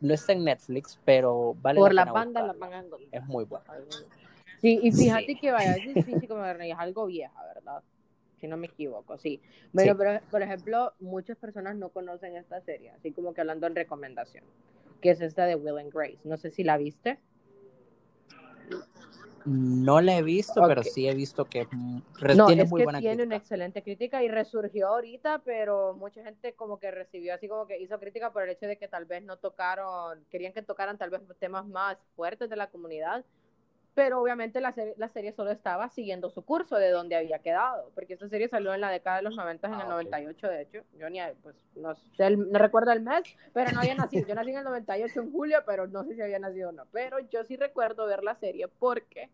no 0.01 0.14
está 0.14 0.33
en 0.33 0.45
Netflix, 0.45 0.99
pero 1.05 1.55
vale 1.61 1.79
Por 1.79 1.92
la 1.92 2.07
la 2.07 2.11
pena 2.11 2.12
banda 2.14 2.42
la 2.42 2.83
Es 3.12 3.27
muy 3.27 3.45
buena. 3.45 3.66
Sí, 4.62 4.81
y 4.83 4.90
fíjate 4.92 5.27
Sí. 5.27 5.38
que 5.38 5.53
vaya, 5.53 5.73
es 5.75 5.95
difícil 5.95 6.27
como 6.27 6.42
es 6.42 6.79
algo 6.79 7.05
vieja, 7.05 7.38
¿verdad? 7.55 7.83
Si 8.40 8.49
no 8.49 8.57
me 8.57 8.69
equivoco, 8.69 9.19
sí. 9.19 9.42
Bueno, 9.75 9.92
Sí. 9.92 9.99
pero 9.99 10.21
por 10.31 10.40
ejemplo, 10.40 10.95
muchas 11.01 11.37
personas 11.37 11.77
no 11.77 11.90
conocen 11.90 12.35
esta 12.37 12.62
serie, 12.62 12.92
así 12.92 13.12
como 13.12 13.35
que 13.35 13.42
hablando 13.42 13.66
en 13.66 13.75
recomendación, 13.75 14.45
que 15.03 15.11
es 15.11 15.21
esta 15.21 15.45
de 15.45 15.57
Will 15.57 15.77
and 15.77 15.92
Grace. 15.92 16.21
No 16.25 16.38
sé 16.38 16.51
si 16.51 16.64
la 16.64 16.79
viste. 16.79 17.19
No 19.47 20.01
la 20.01 20.19
he 20.19 20.23
visto, 20.23 20.61
pero 20.67 20.83
sí 20.83 21.09
he 21.09 21.15
visto 21.15 21.45
que 21.45 21.69
No, 22.35 22.47
tiene 22.47 22.65
es 22.65 22.69
muy 22.69 22.81
que 22.81 22.85
buena 22.85 22.99
tiene 22.99 23.15
crítica. 23.15 23.27
una 23.27 23.37
excelente 23.37 23.83
crítica 23.83 24.23
y 24.23 24.29
resurgió 24.29 24.89
ahorita, 24.89 25.41
pero 25.45 25.95
mucha 25.95 26.23
gente 26.25 26.55
como 26.55 26.79
que 26.81 26.91
recibió 26.91 27.33
así 27.35 27.49
como 27.49 27.67
que 27.67 27.79
hizo 27.79 27.99
crítica 28.01 28.33
por 28.33 28.43
el 28.43 28.51
hecho 28.51 28.67
de 28.67 28.77
que 28.77 28.89
tal 28.89 29.05
vez 29.05 29.23
no 29.23 29.37
tocaron, 29.39 30.25
querían 30.31 30.53
que 30.53 30.63
tocaran 30.63 30.99
tal 30.99 31.11
vez 31.11 31.23
temas 31.39 31.65
más 31.67 31.97
fuertes 32.17 32.51
de 32.51 32.57
la 32.57 32.69
comunidad, 32.71 33.25
pero 33.97 34.21
obviamente 34.21 34.61
la 34.61 34.73
serie, 34.73 34.93
la 34.99 35.09
serie 35.09 35.33
solo 35.33 35.51
estaba 35.51 35.89
siguiendo 35.89 36.29
su 36.29 36.45
curso 36.45 36.77
de 36.77 36.91
donde 36.91 37.17
había 37.17 37.39
quedado, 37.39 37.91
porque 37.95 38.13
esta 38.13 38.29
serie 38.29 38.47
salió 38.47 38.75
en 38.75 38.83
la 38.83 38.91
década 38.91 39.17
de 39.17 39.23
los 39.23 39.35
90, 39.35 39.67
en 39.69 39.73
Ah, 39.73 39.77
el 39.79 39.83
ok. 39.85 39.91
98 39.93 40.49
de 40.49 40.61
hecho, 40.61 40.83
yo 40.99 41.09
ni, 41.09 41.19
pues 41.43 41.57
no 41.77 41.95
sé, 41.95 42.27
el- 42.27 42.53
no 42.53 42.59
recuerdo 42.59 42.93
el 42.93 43.01
mes, 43.01 43.23
pero 43.55 43.73
no 43.73 43.81
había 43.81 43.95
nacido, 43.95 44.29
yo 44.29 44.35
nací 44.35 44.51
en 44.51 44.59
el 44.59 44.65
98 44.65 45.21
en 45.23 45.33
julio, 45.33 45.61
pero 45.65 45.87
no 45.87 46.05
sé 46.05 46.15
si 46.15 46.21
había 46.21 46.39
nacido 46.39 46.69
o 46.69 46.73
no, 46.73 46.85
pero 46.93 47.19
yo 47.21 47.43
sí 47.45 47.57
recuerdo 47.57 48.07
ver 48.07 48.23
la 48.23 48.35
serie 48.35 48.69
porque 48.69 49.31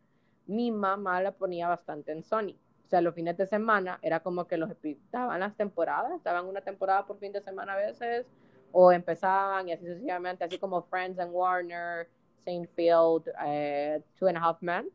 mi 0.47 0.71
mamá 0.71 1.21
la 1.23 1.33
ponía 1.33 1.67
bastante 1.69 2.13
en 2.13 2.23
Sony. 2.23 2.55
O 2.87 2.89
sea, 2.93 3.01
los 3.01 3.15
fines 3.17 3.37
de 3.37 3.47
semana 3.47 3.99
era 4.01 4.21
como 4.21 4.47
que 4.47 4.57
los 4.59 4.71
daban 5.11 5.41
las 5.41 5.57
temporadas, 5.57 6.23
daban 6.23 6.47
una 6.47 6.61
temporada 6.61 7.05
por 7.05 7.19
fin 7.19 7.33
de 7.33 7.41
semana 7.41 7.73
a 7.73 7.77
veces, 7.77 8.27
o 8.71 8.93
empezaban 8.93 9.69
y 9.69 9.73
así 9.73 9.87
sucesivamente, 9.87 10.45
así 10.45 10.59
como 10.59 10.83
Friends 10.83 11.19
and 11.19 11.33
Warner, 11.33 12.09
Seinfeld, 12.45 13.29
eh, 13.45 14.03
Two 14.19 14.29
and 14.29 14.39
a 14.39 14.41
Half 14.41 14.63
Men. 14.63 14.89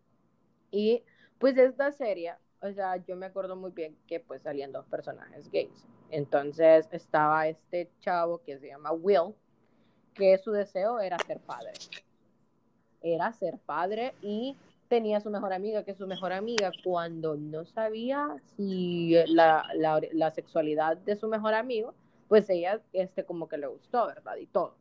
Y 0.71 1.03
pues 1.39 1.57
esta 1.57 1.91
serie, 1.91 2.33
o 2.61 2.71
sea, 2.71 2.97
yo 2.97 3.15
me 3.15 3.27
acuerdo 3.27 3.55
muy 3.55 3.71
bien 3.71 3.97
que 4.07 4.19
pues 4.19 4.41
salían 4.41 4.71
dos 4.71 4.85
personajes 4.87 5.49
gays. 5.51 5.85
Entonces 6.09 6.87
estaba 6.91 7.47
este 7.47 7.89
chavo 8.01 8.39
que 8.43 8.57
se 8.59 8.67
llama 8.67 8.91
Will, 8.91 9.35
que 10.13 10.37
su 10.37 10.51
deseo 10.51 10.99
era 10.99 11.17
ser 11.19 11.39
padre. 11.39 11.73
Era 13.01 13.31
ser 13.33 13.59
padre 13.59 14.13
y 14.21 14.57
tenía 14.87 15.19
su 15.19 15.29
mejor 15.29 15.53
amiga, 15.53 15.83
que 15.83 15.93
su 15.93 16.07
mejor 16.07 16.33
amiga 16.33 16.71
cuando 16.83 17.35
no 17.35 17.65
sabía 17.65 18.35
si 18.55 19.15
la, 19.27 19.65
la, 19.75 20.01
la, 20.13 20.31
sexualidad 20.31 20.97
de 20.97 21.15
su 21.15 21.27
mejor 21.27 21.53
amigo, 21.53 21.93
pues 22.27 22.49
ella 22.49 22.81
este, 22.93 23.25
como 23.25 23.47
que 23.47 23.57
le 23.57 23.67
gustó, 23.67 24.07
¿verdad? 24.07 24.37
Y 24.37 24.47
todo. 24.47 24.75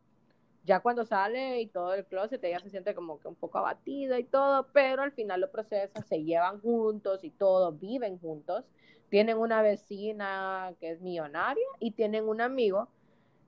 Ya 0.67 0.81
cuando 0.81 1.05
sale 1.05 1.61
y 1.61 1.67
todo 1.67 1.93
el 1.93 2.03
closet, 2.03 2.43
ella 2.43 2.59
se 2.59 2.69
siente 2.69 2.93
como 2.93 3.21
que 3.21 3.29
un 3.29 3.35
poco 3.35 3.57
abatida 3.57 4.19
y 4.19 4.25
todo, 4.25 4.67
pero 4.73 5.01
al 5.01 5.13
final 5.13 5.39
lo 5.39 5.49
procesa, 5.49 6.01
se 6.01 6.25
llevan 6.25 6.59
juntos 6.59 7.23
y 7.23 7.29
todo, 7.29 7.71
viven 7.71 8.19
juntos. 8.19 8.65
Tienen 9.07 9.37
una 9.37 9.61
vecina 9.61 10.73
que 10.81 10.91
es 10.91 10.99
millonaria 10.99 11.65
y 11.79 11.91
tienen 11.91 12.27
un 12.27 12.41
amigo 12.41 12.89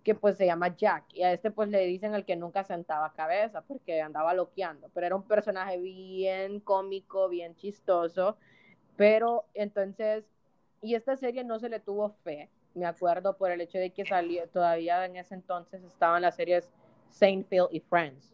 que 0.05 0.15
pues 0.15 0.37
se 0.37 0.45
llama 0.45 0.77
Jack 0.77 1.13
y 1.13 1.23
a 1.23 1.33
este 1.33 1.51
pues 1.51 1.67
le 1.67 1.85
dicen 1.85 2.15
el 2.15 2.23
que 2.23 2.37
nunca 2.37 2.63
sentaba 2.63 3.11
cabeza 3.11 3.63
porque 3.63 4.01
andaba 4.01 4.33
loqueando, 4.33 4.89
pero 4.93 5.05
era 5.05 5.15
un 5.17 5.23
personaje 5.23 5.77
bien 5.77 6.61
cómico, 6.61 7.27
bien 7.27 7.53
chistoso, 7.57 8.37
pero 8.95 9.43
entonces, 9.53 10.23
y 10.81 10.95
esta 10.95 11.17
serie 11.17 11.43
no 11.43 11.59
se 11.59 11.67
le 11.67 11.81
tuvo 11.81 12.11
fe, 12.23 12.49
me 12.75 12.85
acuerdo 12.85 13.35
por 13.35 13.51
el 13.51 13.59
hecho 13.59 13.77
de 13.77 13.89
que 13.89 14.05
salió, 14.05 14.47
todavía 14.47 15.03
en 15.03 15.17
ese 15.17 15.35
entonces 15.35 15.83
estaban 15.83 16.21
las 16.21 16.37
series 16.37 16.71
Seinfeld 17.09 17.69
y 17.71 17.79
Friends, 17.79 18.33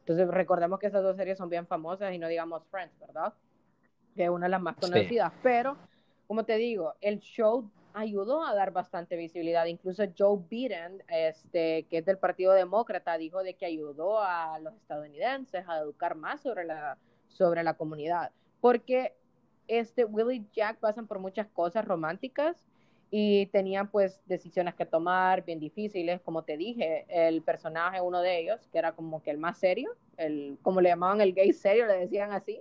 entonces 0.00 0.28
recordemos 0.28 0.78
que 0.78 0.86
esas 0.86 1.02
dos 1.02 1.16
series 1.16 1.36
son 1.36 1.50
bien 1.50 1.66
famosas 1.66 2.14
y 2.14 2.18
no 2.18 2.28
digamos 2.28 2.62
Friends, 2.70 2.98
¿verdad? 3.00 3.34
Que 4.14 4.24
es 4.24 4.30
una 4.30 4.46
de 4.46 4.50
las 4.50 4.62
más 4.62 4.76
conocidas, 4.76 5.32
sí. 5.32 5.38
pero 5.42 5.76
como 6.26 6.44
te 6.44 6.56
digo, 6.56 6.94
el 7.00 7.18
show 7.20 7.70
ayudó 7.92 8.44
a 8.44 8.54
dar 8.54 8.72
bastante 8.72 9.16
visibilidad. 9.16 9.64
Incluso 9.66 10.04
Joe 10.16 10.38
Biden, 10.48 11.02
este, 11.08 11.84
que 11.84 11.98
es 11.98 12.04
del 12.04 12.18
Partido 12.18 12.52
Demócrata, 12.52 13.16
dijo 13.16 13.42
de 13.42 13.54
que 13.54 13.66
ayudó 13.66 14.20
a 14.20 14.58
los 14.58 14.74
estadounidenses 14.74 15.66
a 15.66 15.78
educar 15.78 16.14
más 16.14 16.42
sobre 16.42 16.64
la, 16.64 16.98
sobre 17.28 17.62
la 17.62 17.74
comunidad. 17.74 18.32
Porque 18.60 19.14
este, 19.66 20.04
Will 20.04 20.32
y 20.32 20.46
Jack 20.52 20.78
pasan 20.78 21.06
por 21.06 21.18
muchas 21.18 21.46
cosas 21.48 21.84
románticas 21.84 22.56
y 23.10 23.46
tenían 23.46 23.88
pues 23.90 24.20
decisiones 24.26 24.74
que 24.74 24.84
tomar 24.84 25.44
bien 25.44 25.60
difíciles, 25.60 26.20
como 26.22 26.42
te 26.42 26.56
dije, 26.56 27.06
el 27.08 27.42
personaje, 27.42 28.00
uno 28.00 28.20
de 28.20 28.40
ellos, 28.40 28.60
que 28.72 28.78
era 28.78 28.92
como 28.92 29.22
que 29.22 29.30
el 29.30 29.38
más 29.38 29.58
serio, 29.58 29.94
el, 30.16 30.58
como 30.62 30.80
le 30.80 30.88
llamaban 30.88 31.20
el 31.20 31.32
gay 31.32 31.52
serio, 31.52 31.86
le 31.86 31.98
decían 31.98 32.32
así, 32.32 32.60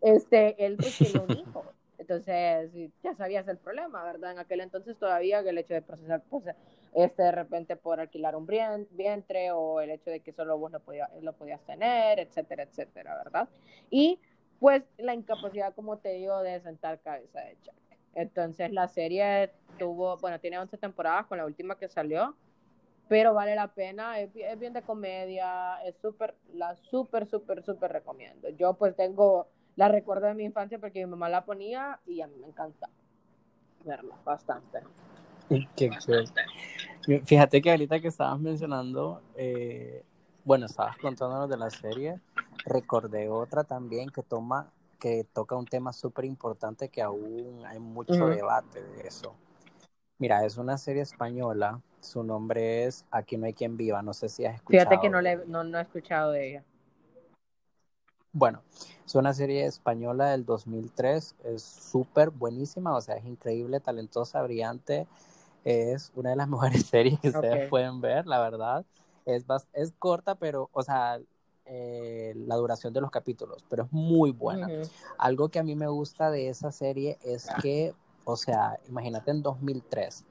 este, 0.00 0.64
él 0.64 0.76
pues 0.76 0.98
tiene 0.98 1.20
un 1.20 1.30
hijo. 1.30 1.64
Entonces, 1.98 2.72
ya 3.02 3.14
sabías 3.14 3.46
el 3.46 3.58
problema, 3.58 4.02
¿verdad? 4.04 4.32
En 4.32 4.38
aquel 4.40 4.60
entonces 4.60 4.96
todavía 4.98 5.38
el 5.38 5.58
hecho 5.58 5.74
de 5.74 5.82
procesar, 5.82 6.22
pues, 6.28 6.44
este, 6.94 7.22
de 7.22 7.32
repente 7.32 7.76
por 7.76 8.00
alquilar 8.00 8.34
un 8.34 8.46
vientre 8.46 9.52
o 9.52 9.80
el 9.80 9.90
hecho 9.90 10.10
de 10.10 10.20
que 10.20 10.32
solo 10.32 10.58
vos 10.58 10.72
lo, 10.72 10.80
podía, 10.80 11.08
lo 11.20 11.32
podías 11.32 11.60
tener, 11.62 12.18
etcétera, 12.18 12.64
etcétera, 12.64 13.16
¿verdad? 13.16 13.48
Y 13.88 14.18
pues 14.58 14.82
la 14.98 15.14
incapacidad, 15.14 15.74
como 15.74 15.98
te 15.98 16.10
digo, 16.14 16.40
de 16.42 16.60
sentar 16.60 17.00
cabeza 17.00 17.40
de 17.40 17.56
Jack. 17.62 17.81
Entonces 18.14 18.72
la 18.72 18.88
serie 18.88 19.52
tuvo, 19.78 20.16
bueno, 20.18 20.38
tiene 20.38 20.58
11 20.58 20.76
temporadas 20.76 21.26
con 21.26 21.38
la 21.38 21.46
última 21.46 21.76
que 21.76 21.88
salió, 21.88 22.36
pero 23.08 23.34
vale 23.34 23.54
la 23.54 23.68
pena, 23.68 24.20
es, 24.20 24.32
bien 24.32 24.72
de 24.72 24.82
comedia, 24.82 25.82
es 25.84 25.96
súper, 25.96 26.34
la 26.54 26.76
súper, 26.76 27.26
súper, 27.26 27.62
súper 27.62 27.92
recomiendo. 27.92 28.48
Yo 28.50 28.74
pues 28.74 28.96
tengo 28.96 29.48
la 29.76 29.88
recuerdo 29.88 30.26
de 30.26 30.34
mi 30.34 30.44
infancia 30.44 30.78
porque 30.78 31.04
mi 31.04 31.10
mamá 31.10 31.28
la 31.28 31.44
ponía 31.44 31.98
y 32.06 32.20
a 32.20 32.26
mí 32.26 32.34
me 32.40 32.46
encanta 32.46 32.88
verla 33.84 34.14
bastante. 34.24 34.80
Qué 35.76 35.90
cool. 36.06 37.22
Fíjate 37.26 37.60
que 37.60 37.70
ahorita 37.70 38.00
que 38.00 38.08
estabas 38.08 38.38
mencionando, 38.38 39.22
eh, 39.36 40.04
bueno, 40.44 40.66
estabas 40.66 40.96
contándonos 40.98 41.48
de 41.48 41.56
la 41.56 41.68
serie, 41.70 42.20
recordé 42.64 43.28
otra 43.28 43.64
también 43.64 44.08
que 44.10 44.22
toma, 44.22 44.70
que 45.02 45.24
toca 45.24 45.56
un 45.56 45.66
tema 45.66 45.92
súper 45.92 46.24
importante 46.26 46.88
que 46.88 47.02
aún 47.02 47.60
hay 47.66 47.80
mucho 47.80 48.12
uh 48.12 48.28
-huh. 48.28 48.36
debate 48.36 48.80
de 48.80 49.08
eso. 49.08 49.34
Mira, 50.18 50.44
es 50.44 50.58
una 50.58 50.78
serie 50.78 51.02
española, 51.02 51.80
su 51.98 52.22
nombre 52.22 52.84
es 52.84 53.04
Aquí 53.10 53.36
no 53.36 53.46
hay 53.46 53.52
quien 53.52 53.76
viva, 53.76 54.00
no 54.00 54.14
sé 54.14 54.28
si 54.28 54.44
has 54.44 54.54
escuchado. 54.54 54.84
Fíjate 54.84 55.00
que 55.00 55.10
no, 55.10 55.20
le, 55.20 55.44
no, 55.46 55.64
no 55.64 55.80
he 55.80 55.82
escuchado 55.82 56.30
de 56.30 56.50
ella. 56.50 56.64
Bueno, 58.30 58.62
es 59.04 59.16
una 59.16 59.34
serie 59.34 59.66
española 59.66 60.30
del 60.30 60.44
2003, 60.44 61.34
es 61.46 61.62
súper 61.64 62.30
buenísima, 62.30 62.94
o 62.94 63.00
sea, 63.00 63.16
es 63.16 63.24
increíble, 63.24 63.80
talentosa, 63.80 64.40
brillante, 64.42 65.08
es 65.64 66.12
una 66.14 66.30
de 66.30 66.36
las 66.36 66.48
mejores 66.48 66.86
series 66.86 67.18
que 67.18 67.30
ustedes 67.30 67.68
pueden 67.68 68.00
ver, 68.00 68.28
la 68.28 68.38
verdad. 68.38 68.86
Es, 69.26 69.44
es 69.72 69.92
corta, 69.98 70.36
pero, 70.36 70.70
o 70.72 70.82
sea, 70.84 71.18
eh, 71.64 72.34
la 72.36 72.56
duración 72.56 72.92
de 72.92 73.00
los 73.00 73.10
capítulos, 73.10 73.64
pero 73.68 73.84
es 73.84 73.92
muy 73.92 74.32
buena. 74.32 74.66
Uh 74.66 74.70
-huh. 74.70 74.90
Algo 75.18 75.48
que 75.48 75.58
a 75.58 75.62
mí 75.62 75.76
me 75.76 75.86
gusta 75.88 76.30
de 76.30 76.48
esa 76.48 76.72
serie 76.72 77.18
es 77.22 77.48
que, 77.60 77.94
o 78.24 78.36
sea, 78.36 78.78
imagínate 78.88 79.30
en 79.30 79.42
2003, 79.42 80.24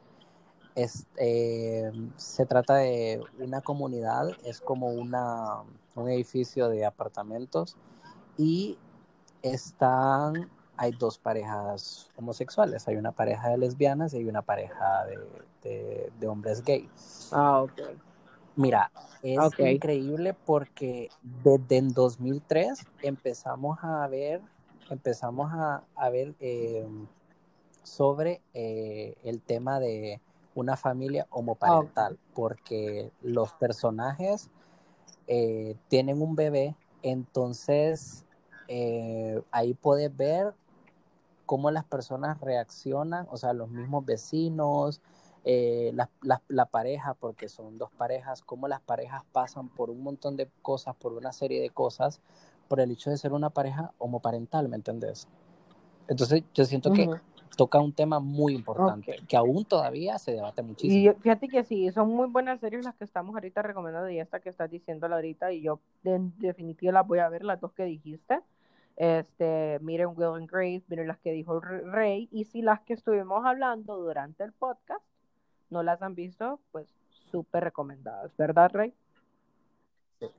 es, 0.75 1.05
eh, 1.17 1.91
se 2.15 2.45
trata 2.45 2.75
de 2.75 3.21
una 3.39 3.61
comunidad, 3.61 4.29
es 4.43 4.61
como 4.61 4.87
una, 4.87 5.63
un 5.95 6.09
edificio 6.09 6.69
de 6.69 6.85
apartamentos 6.85 7.77
y 8.37 8.77
están, 9.41 10.49
hay 10.77 10.91
dos 10.91 11.17
parejas 11.17 12.09
homosexuales, 12.15 12.87
hay 12.87 12.95
una 12.95 13.11
pareja 13.11 13.49
de 13.49 13.57
lesbianas 13.57 14.13
y 14.13 14.17
hay 14.17 14.25
una 14.25 14.41
pareja 14.41 15.05
de, 15.05 15.17
de, 15.63 16.11
de 16.19 16.27
hombres 16.27 16.63
gay. 16.63 16.89
Ah, 17.31 17.61
ok. 17.63 17.81
Mira, 18.55 18.91
es 19.21 19.39
okay. 19.39 19.75
increíble 19.75 20.33
porque 20.33 21.09
desde 21.21 21.77
en 21.77 21.93
2003 21.93 22.85
empezamos 23.01 23.79
a 23.81 24.07
ver, 24.07 24.41
empezamos 24.89 25.51
a, 25.53 25.83
a 25.95 26.09
ver 26.09 26.35
eh, 26.39 26.85
sobre 27.83 28.41
eh, 28.53 29.15
el 29.23 29.41
tema 29.41 29.79
de 29.79 30.21
una 30.55 30.75
familia 30.75 31.27
homoparental, 31.29 32.19
porque 32.33 33.11
los 33.21 33.53
personajes 33.53 34.49
eh, 35.27 35.75
tienen 35.87 36.21
un 36.21 36.35
bebé, 36.35 36.75
entonces 37.03 38.25
eh, 38.67 39.41
ahí 39.51 39.73
puedes 39.73 40.15
ver 40.15 40.53
cómo 41.45 41.71
las 41.71 41.85
personas 41.85 42.39
reaccionan, 42.41 43.27
o 43.31 43.37
sea, 43.37 43.53
los 43.53 43.69
mismos 43.69 44.05
vecinos, 44.05 45.01
eh, 45.43 45.91
la, 45.95 46.09
la, 46.21 46.41
la, 46.47 46.65
pareja, 46.65 47.15
porque 47.15 47.49
son 47.49 47.77
dos 47.77 47.89
parejas, 47.91 48.43
cómo 48.43 48.67
las 48.67 48.81
parejas 48.81 49.23
pasan 49.31 49.69
por 49.69 49.89
un 49.89 50.03
montón 50.03 50.37
de 50.37 50.47
cosas, 50.61 50.95
por 50.95 51.13
una 51.13 51.31
serie 51.31 51.61
de 51.61 51.71
cosas, 51.71 52.21
por 52.67 52.79
el 52.79 52.91
hecho 52.91 53.09
de 53.09 53.17
ser 53.17 53.33
una 53.33 53.49
pareja 53.49 53.91
homoparental, 53.97 54.69
¿me 54.69 54.75
entendés? 54.75 55.27
Entonces 56.07 56.43
yo 56.53 56.65
siento 56.65 56.89
uh 56.89 56.93
-huh. 56.93 57.15
que 57.15 57.21
toca 57.57 57.79
un 57.79 57.91
tema 57.91 58.19
muy 58.19 58.53
importante, 58.53 59.13
okay. 59.13 59.25
que 59.25 59.35
aún 59.35 59.65
todavía 59.65 60.17
se 60.19 60.31
debate 60.33 60.61
muchísimo. 60.61 61.11
Y 61.11 61.21
fíjate 61.21 61.47
que 61.47 61.63
sí, 61.63 61.91
son 61.91 62.09
muy 62.09 62.27
buenas 62.27 62.59
series 62.59 62.85
las 62.85 62.95
que 62.95 63.03
estamos 63.03 63.33
ahorita 63.35 63.61
recomendando 63.61 64.09
y 64.09 64.19
esta 64.19 64.39
que 64.39 64.49
estás 64.49 64.69
diciendo 64.69 65.07
ahorita, 65.07 65.51
y 65.51 65.61
yo 65.61 65.79
en 66.03 66.33
definitiva 66.37 66.91
las 66.91 67.07
voy 67.07 67.19
a 67.19 67.29
ver, 67.29 67.43
las 67.43 67.59
dos 67.59 67.73
que 67.73 67.85
dijiste. 67.85 68.39
Este, 68.95 69.79
miren 69.81 70.09
Will 70.15 70.35
and 70.35 70.51
Grace, 70.51 70.83
miren 70.87 71.07
las 71.07 71.17
que 71.17 71.31
dijo 71.31 71.59
Rey, 71.59 72.29
y 72.31 72.43
si 72.43 72.61
las 72.61 72.81
que 72.81 72.93
estuvimos 72.93 73.43
hablando 73.45 73.97
durante 73.97 74.43
el 74.43 74.53
podcast 74.53 75.03
no 75.71 75.83
las 75.83 76.01
han 76.01 76.15
visto, 76.15 76.59
pues 76.71 76.87
súper 77.31 77.63
recomendadas, 77.63 78.35
¿verdad, 78.37 78.71
Rey? 78.73 78.93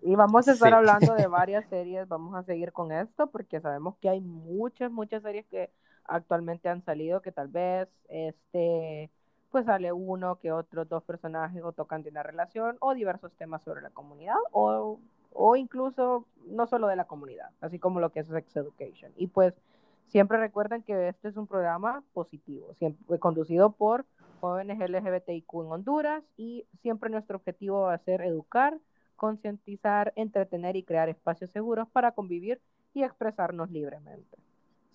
Y 0.02 0.14
vamos 0.14 0.46
a 0.46 0.52
estar 0.52 0.68
sí. 0.68 0.74
hablando 0.74 1.14
de 1.14 1.26
varias 1.28 1.64
series, 1.66 2.08
vamos 2.08 2.34
a 2.34 2.42
seguir 2.42 2.72
con 2.72 2.92
esto 2.92 3.26
porque 3.28 3.60
sabemos 3.60 3.96
que 3.96 4.08
hay 4.08 4.20
muchas, 4.20 4.92
muchas 4.92 5.22
series 5.22 5.46
que 5.46 5.70
actualmente 6.04 6.68
han 6.68 6.82
salido 6.82 7.22
que 7.22 7.32
tal 7.32 7.48
vez 7.48 7.88
este 8.08 9.10
pues 9.50 9.66
sale 9.66 9.92
uno 9.92 10.36
que 10.36 10.50
otros 10.50 10.88
dos 10.88 11.02
personajes 11.04 11.62
o 11.62 11.72
tocan 11.72 12.02
de 12.02 12.08
una 12.08 12.22
relación 12.22 12.78
o 12.80 12.94
diversos 12.94 13.32
temas 13.34 13.62
sobre 13.62 13.82
la 13.82 13.90
comunidad 13.90 14.36
o, 14.50 14.98
o 15.34 15.56
incluso 15.56 16.24
no 16.46 16.66
solo 16.66 16.86
de 16.88 16.96
la 16.96 17.04
comunidad, 17.04 17.50
así 17.60 17.78
como 17.78 18.00
lo 18.00 18.10
que 18.10 18.20
es 18.20 18.26
Sex 18.28 18.56
Education. 18.56 19.12
Y 19.16 19.26
pues 19.26 19.54
siempre 20.12 20.36
recuerden 20.38 20.82
que 20.82 21.08
este 21.08 21.28
es 21.28 21.36
un 21.38 21.46
programa 21.46 22.04
positivo, 22.12 22.74
siempre 22.74 23.18
conducido 23.18 23.72
por 23.72 24.04
jóvenes 24.40 24.78
LGBTIQ 24.78 25.54
en 25.54 25.72
Honduras 25.72 26.22
y 26.36 26.66
siempre 26.82 27.08
nuestro 27.08 27.38
objetivo 27.38 27.82
va 27.82 27.94
a 27.94 27.98
ser 27.98 28.20
educar, 28.20 28.78
concientizar, 29.16 30.12
entretener 30.14 30.76
y 30.76 30.82
crear 30.82 31.08
espacios 31.08 31.50
seguros 31.52 31.88
para 31.88 32.12
convivir 32.12 32.60
y 32.92 33.02
expresarnos 33.02 33.70
libremente. 33.70 34.36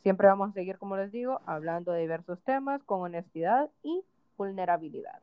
Siempre 0.04 0.28
vamos 0.28 0.52
a 0.52 0.54
seguir, 0.54 0.78
como 0.78 0.96
les 0.96 1.12
digo, 1.12 1.42
hablando 1.48 1.92
de 1.92 2.02
diversos 2.02 2.40
temas 2.44 2.84
con 2.84 3.02
honestidad 3.02 3.72
y 3.82 4.04
vulnerabilidad. 4.38 5.20